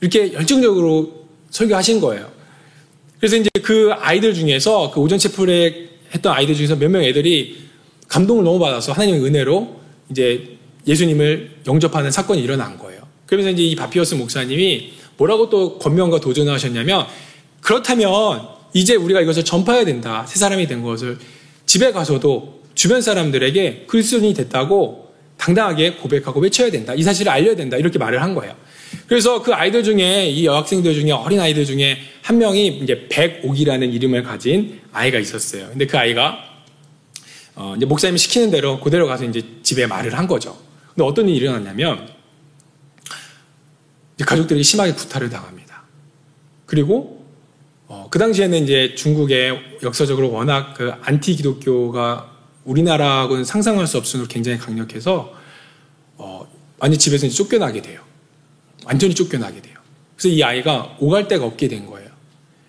이렇게 0.00 0.32
열정적으로 0.32 1.26
설교하신 1.50 2.00
거예요. 2.00 2.30
그래서 3.18 3.36
이제 3.36 3.48
그 3.62 3.92
아이들 3.98 4.34
중에서 4.34 4.90
그 4.90 5.00
오전 5.00 5.18
채플에 5.18 5.88
했던 6.14 6.32
아이들 6.32 6.54
중에서 6.54 6.76
몇 6.76 6.90
명 6.90 7.02
애들이 7.02 7.64
감동을 8.08 8.44
너무 8.44 8.58
받아서 8.58 8.92
하나님의 8.92 9.22
은혜로 9.24 9.80
이제 10.10 10.56
예수님을 10.86 11.50
영접하는 11.66 12.10
사건이 12.10 12.42
일어난 12.42 12.78
거예요. 12.78 13.00
그러면서 13.26 13.50
이제 13.50 13.62
이 13.62 13.74
바피어스 13.74 14.14
목사님이 14.16 14.92
뭐라고 15.16 15.48
또 15.48 15.78
권면과 15.78 16.20
도전을 16.20 16.52
하셨냐면 16.52 17.06
그렇다면 17.64 18.46
이제 18.74 18.94
우리가 18.94 19.22
이것을 19.22 19.44
전파해야 19.44 19.86
된다. 19.86 20.26
새 20.28 20.38
사람이 20.38 20.66
된 20.66 20.82
것을 20.82 21.18
집에 21.64 21.92
가서도 21.92 22.62
주변 22.74 23.00
사람들에게 23.00 23.86
그리스도인이 23.86 24.34
됐다고 24.34 25.14
당당하게 25.38 25.94
고백하고 25.94 26.40
외쳐야 26.40 26.70
된다. 26.70 26.94
이 26.94 27.02
사실을 27.02 27.32
알려야 27.32 27.56
된다. 27.56 27.78
이렇게 27.78 27.98
말을 27.98 28.22
한 28.22 28.34
거예요. 28.34 28.54
그래서 29.06 29.42
그 29.42 29.54
아이들 29.54 29.82
중에 29.82 30.26
이 30.28 30.44
여학생들 30.44 30.92
중에 30.92 31.10
어린 31.12 31.40
아이들 31.40 31.64
중에 31.64 31.98
한 32.22 32.36
명이 32.36 32.80
이제 32.82 33.06
백옥이라는 33.08 33.92
이름을 33.92 34.22
가진 34.22 34.80
아이가 34.92 35.18
있었어요. 35.18 35.68
근데 35.70 35.86
그 35.86 35.96
아이가 35.96 36.38
어 37.56 37.74
이제 37.76 37.86
목사님이 37.86 38.18
시키는 38.18 38.50
대로 38.50 38.78
그대로 38.80 39.06
가서 39.06 39.24
이제 39.24 39.42
집에 39.62 39.86
말을 39.86 40.18
한 40.18 40.26
거죠. 40.26 40.58
근데 40.88 41.04
어떤 41.04 41.28
일이 41.30 41.38
일어났냐면 41.38 42.08
가족들이 44.20 44.62
심하게 44.62 44.92
구타를 44.92 45.30
당합니다. 45.30 45.84
그리고 46.66 47.13
어, 47.13 47.13
그 48.14 48.18
당시에는 48.20 48.62
이제 48.62 48.94
중국의 48.94 49.80
역사적으로 49.82 50.30
워낙 50.30 50.74
그 50.74 50.92
안티 51.02 51.34
기독교가 51.34 52.30
우리나라하고는 52.62 53.42
상상할 53.44 53.88
수 53.88 54.00
정도로 54.04 54.28
굉장히 54.28 54.56
강력해서 54.56 55.34
어, 56.16 56.48
완전 56.78 56.96
집에서 56.96 57.26
이제 57.26 57.34
쫓겨나게 57.34 57.82
돼요. 57.82 58.02
완전히 58.84 59.16
쫓겨나게 59.16 59.60
돼요. 59.60 59.74
그래서 60.14 60.28
이 60.28 60.44
아이가 60.44 60.96
오갈 61.00 61.26
데가 61.26 61.44
없게 61.44 61.66
된 61.66 61.86
거예요. 61.86 62.08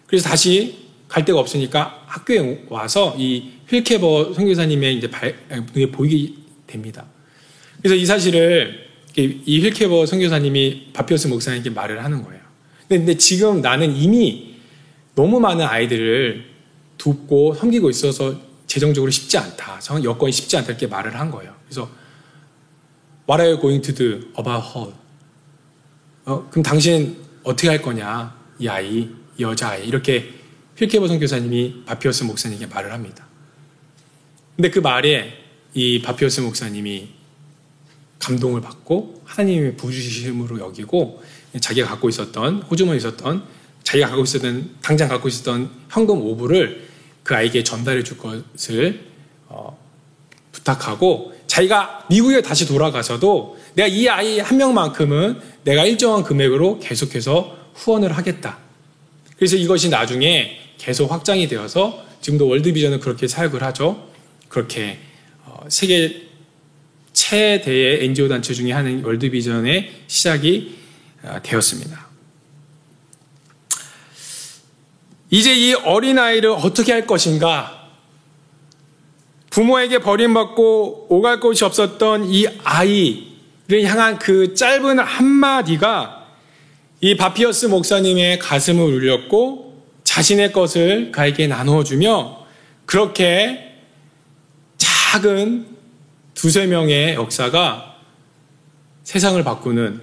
그래서 0.08 0.28
다시 0.28 0.88
갈 1.08 1.24
데가 1.24 1.38
없으니까 1.38 2.06
학교에 2.08 2.66
와서 2.70 3.16
이 3.16 3.52
휠캐버 3.70 4.34
선교사님의 4.34 4.98
이제 4.98 5.12
발, 5.12 5.36
눈에 5.76 5.92
보이게 5.92 6.34
됩니다. 6.66 7.06
그래서 7.84 7.94
이 7.94 8.04
사실을 8.04 8.88
이 9.16 9.60
휠캐버 9.60 10.08
선교사님이 10.08 10.88
바피어스 10.92 11.28
목사님께 11.28 11.70
말을 11.70 12.04
하는 12.04 12.24
거예요. 12.24 12.42
근데, 12.88 12.98
근데 12.98 13.18
지금 13.20 13.62
나는 13.62 13.96
이미 13.96 14.55
너무 15.16 15.40
많은 15.40 15.66
아이들을 15.66 16.46
돕고 16.98 17.56
섬기고 17.56 17.90
있어서 17.90 18.40
재정적으로 18.68 19.10
쉽지 19.12 19.38
않다. 19.38 19.80
여건이 20.04 20.32
쉽지 20.32 20.58
않다. 20.58 20.70
이렇게 20.70 20.88
말을 20.88 21.18
한 21.20 21.32
거예요. 21.32 21.54
그래서 21.66 21.90
What 23.28 23.42
are 23.42 23.54
you 23.54 23.60
going 23.60 23.82
to 23.82 23.94
do 23.94 24.30
about 24.38 24.68
her? 24.76 24.94
어, 26.26 26.48
그럼 26.50 26.64
당신 26.64 27.18
어떻게 27.44 27.70
할 27.70 27.82
거냐? 27.82 28.36
이 28.60 28.68
아이, 28.68 29.10
이 29.38 29.44
여자아이. 29.44 29.88
이렇게 29.88 30.34
휠케버 30.78 31.08
선교사님이 31.08 31.84
바피어스 31.86 32.24
목사님에게 32.24 32.68
말을 32.68 32.92
합니다. 32.92 33.26
근데 34.56 34.70
그 34.70 34.80
말에 34.80 35.34
이 35.74 36.02
바피어스 36.02 36.42
목사님이 36.42 37.10
감동을 38.20 38.62
받고 38.62 39.22
하나님의 39.26 39.76
부주심으로 39.76 40.60
여기고 40.60 41.22
자기가 41.60 41.88
갖고 41.88 42.10
있었던 42.10 42.64
호주머니 42.64 42.98
있었던 42.98 43.46
자기가 43.86 44.10
갖고 44.10 44.24
있었던 44.24 44.70
당장 44.82 45.08
갖고 45.08 45.30
있었던 45.30 45.70
현금 45.90 46.20
5불을 46.20 46.80
그 47.24 47.36
아이에게 47.36 47.64
전달해 47.64 48.04
줄 48.04 48.18
것을 48.18 49.00
어, 49.48 49.80
부탁하고 50.52 51.34
자기가 51.48 52.08
미국에 52.10 52.42
다시 52.42 52.68
돌아가서도 52.68 53.58
내가 53.76 53.88
이 53.88 54.08
아이 54.08 54.40
한 54.40 54.58
명만큼은 54.58 55.40
내가 55.64 55.86
일정한 55.86 56.24
금액으로 56.24 56.80
계속해서 56.80 57.56
후원을 57.76 58.18
하겠다. 58.18 58.58
그래서 59.38 59.56
이것이 59.56 59.90
나중에 59.90 60.60
계속 60.78 61.12
확장이 61.12 61.48
되어서 61.48 62.04
지금도 62.22 62.48
월드비전은 62.48 63.00
그렇게 63.00 63.28
사역을 63.28 63.62
하죠. 63.64 64.10
그렇게 64.50 64.98
어, 65.46 65.66
세계 65.70 66.24
최대의 67.14 68.04
NGO 68.06 68.28
단체 68.28 68.54
중에 68.54 68.72
하는 68.72 69.04
월드비전의 69.04 69.92
시작이 70.08 70.76
어, 71.24 71.38
되었습니다. 71.44 72.05
이제 75.30 75.54
이 75.54 75.74
어린아이를 75.74 76.50
어떻게 76.52 76.92
할 76.92 77.06
것인가? 77.08 77.90
부모에게 79.50 80.00
버림받고 80.00 81.08
오갈 81.10 81.40
곳이 81.40 81.64
없었던 81.64 82.26
이 82.26 82.46
아이를 82.64 83.86
향한 83.86 84.20
그 84.20 84.54
짧은 84.54 85.00
한마디가 85.00 86.28
이 87.02 87.16
바피어스 87.16 87.68
목사님의 87.68 88.40
가슴을 88.40 88.84
울렸고 88.84 89.84
자신의 90.04 90.52
것을 90.52 91.12
가에게 91.12 91.48
나누어주며 91.48 92.46
그렇게 92.86 93.78
작은 94.78 95.68
두세 96.34 96.68
명의 96.68 97.16
역사가 97.16 97.96
세상을 99.04 99.42
바꾸는 99.44 100.02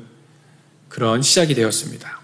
그런 0.89 1.23
시작이 1.23 1.55
되었습니다. 1.55 2.22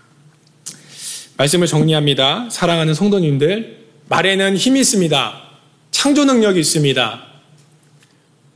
말씀을 1.39 1.69
정리합니다. 1.69 2.49
사랑하는 2.51 2.95
성도님들, 2.95 3.87
말에는 4.09 4.57
힘이 4.57 4.81
있습니다. 4.81 5.43
창조 5.93 6.25
능력이 6.25 6.59
있습니다. 6.61 7.23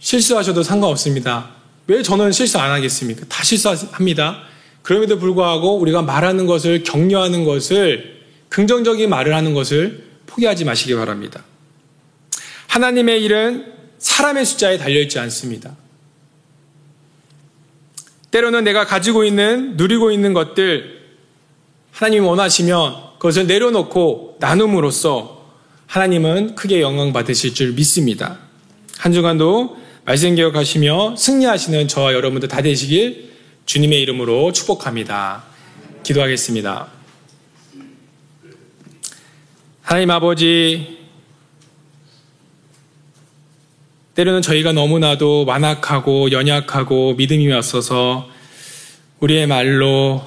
실수하셔도 0.01 0.63
상관없습니다. 0.63 1.51
왜 1.87 2.03
저는 2.03 2.33
실수 2.33 2.59
안 2.59 2.73
하겠습니까? 2.73 3.25
다 3.29 3.45
실수합니다. 3.45 4.43
그럼에도 4.83 5.19
불구하고 5.19 5.79
우리가 5.79 6.03
말하는 6.03 6.47
것을 6.47 6.83
격려하는 6.83 7.45
것을 7.45 8.23
긍정적인 8.49 9.09
말을 9.09 9.35
하는 9.35 9.55
것을 9.55 10.05
포기하지 10.27 10.65
마시기 10.65 10.95
바랍니다. 10.97 11.45
하나님의 12.67 13.23
일은 13.23 13.73
사람의 13.99 14.45
숫자에 14.45 14.79
달려있지 14.79 15.21
않습니다. 15.21 15.77
때로는 18.33 18.65
내가 18.65 18.87
가지고 18.87 19.25
있는, 19.25 19.77
누리고 19.77 20.11
있는 20.11 20.33
것들, 20.33 21.02
하나님이 21.93 22.27
원하시면 22.27 23.13
그것을 23.19 23.47
내려놓고 23.47 24.39
나눔으로써 24.41 25.47
하나님은 25.87 26.55
크게 26.55 26.81
영광 26.81 27.13
받으실 27.13 27.55
줄 27.55 27.73
믿습니다. 27.73 28.39
한 28.99 29.13
주간도 29.13 29.77
말씀 30.05 30.35
기억하시며 30.35 31.17
승리하시는 31.17 31.87
저와 31.87 32.15
여러분들 32.15 32.49
다 32.49 32.63
되시길 32.63 33.31
주님의 33.67 34.01
이름으로 34.03 34.53
축복합니다. 34.53 35.45
기도하겠습니다. 36.03 36.89
하나님 39.83 40.11
아버지, 40.11 40.99
때로는 44.15 44.43
저희가 44.43 44.73
너무나도 44.73 45.45
완악하고 45.47 46.33
연약하고 46.33 47.15
믿음이 47.15 47.49
왔어서 47.53 48.29
우리의 49.21 49.47
말로 49.47 50.23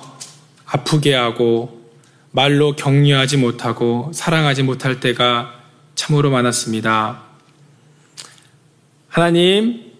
아프게 0.75 1.13
하고 1.13 1.85
말로 2.31 2.75
격려하지 2.75 3.37
못하고 3.37 4.11
사랑하지 4.13 4.63
못할 4.63 4.99
때가 4.99 5.63
참으로 5.95 6.29
많았습니다. 6.31 7.23
하나님, 9.07 9.93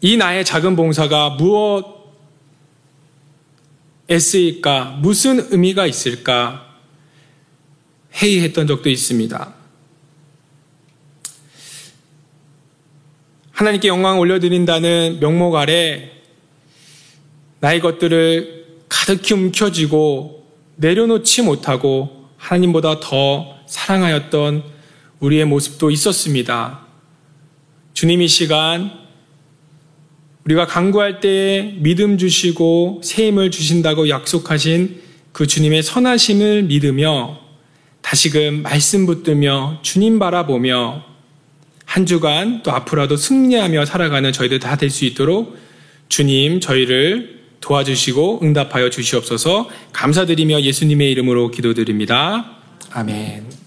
이 0.00 0.16
나의 0.16 0.44
작은 0.44 0.74
봉사가 0.74 1.30
무엇 1.30 1.94
애쓰일까? 4.10 4.98
무슨 5.00 5.46
의미가 5.52 5.86
있을까? 5.86 6.66
회의했던 8.14 8.66
적도 8.66 8.90
있습니다. 8.90 9.54
하나님께 13.52 13.88
영광을 13.88 14.18
올려드린다는 14.20 15.18
명목 15.20 15.54
아래 15.54 16.10
나의 17.60 17.80
것들을 17.80 18.55
가득히 18.88 19.34
움켜쥐고 19.34 20.46
내려놓지 20.76 21.42
못하고 21.42 22.28
하나님보다 22.36 23.00
더 23.00 23.56
사랑하였던 23.66 24.62
우리의 25.20 25.44
모습도 25.46 25.90
있었습니다. 25.90 26.86
주님 27.94 28.20
이 28.22 28.28
시간 28.28 28.90
우리가 30.44 30.66
강구할 30.66 31.20
때 31.20 31.74
믿음 31.78 32.18
주시고 32.18 33.00
새 33.02 33.28
힘을 33.28 33.50
주신다고 33.50 34.08
약속하신 34.08 35.00
그 35.32 35.46
주님의 35.46 35.82
선하심을 35.82 36.64
믿으며 36.64 37.40
다시금 38.02 38.62
말씀 38.62 39.06
붙들며 39.06 39.80
주님 39.82 40.18
바라보며 40.20 41.02
한 41.84 42.06
주간 42.06 42.62
또 42.62 42.70
앞으로도 42.72 43.16
승리하며 43.16 43.86
살아가는 43.86 44.32
저희들 44.32 44.60
다 44.60 44.76
될 44.76 44.90
수 44.90 45.04
있도록 45.04 45.56
주님 46.08 46.60
저희를 46.60 47.35
도와주시고 47.60 48.40
응답하여 48.42 48.90
주시옵소서 48.90 49.68
감사드리며 49.92 50.62
예수님의 50.62 51.10
이름으로 51.12 51.50
기도드립니다. 51.50 52.52
아멘. 52.92 53.65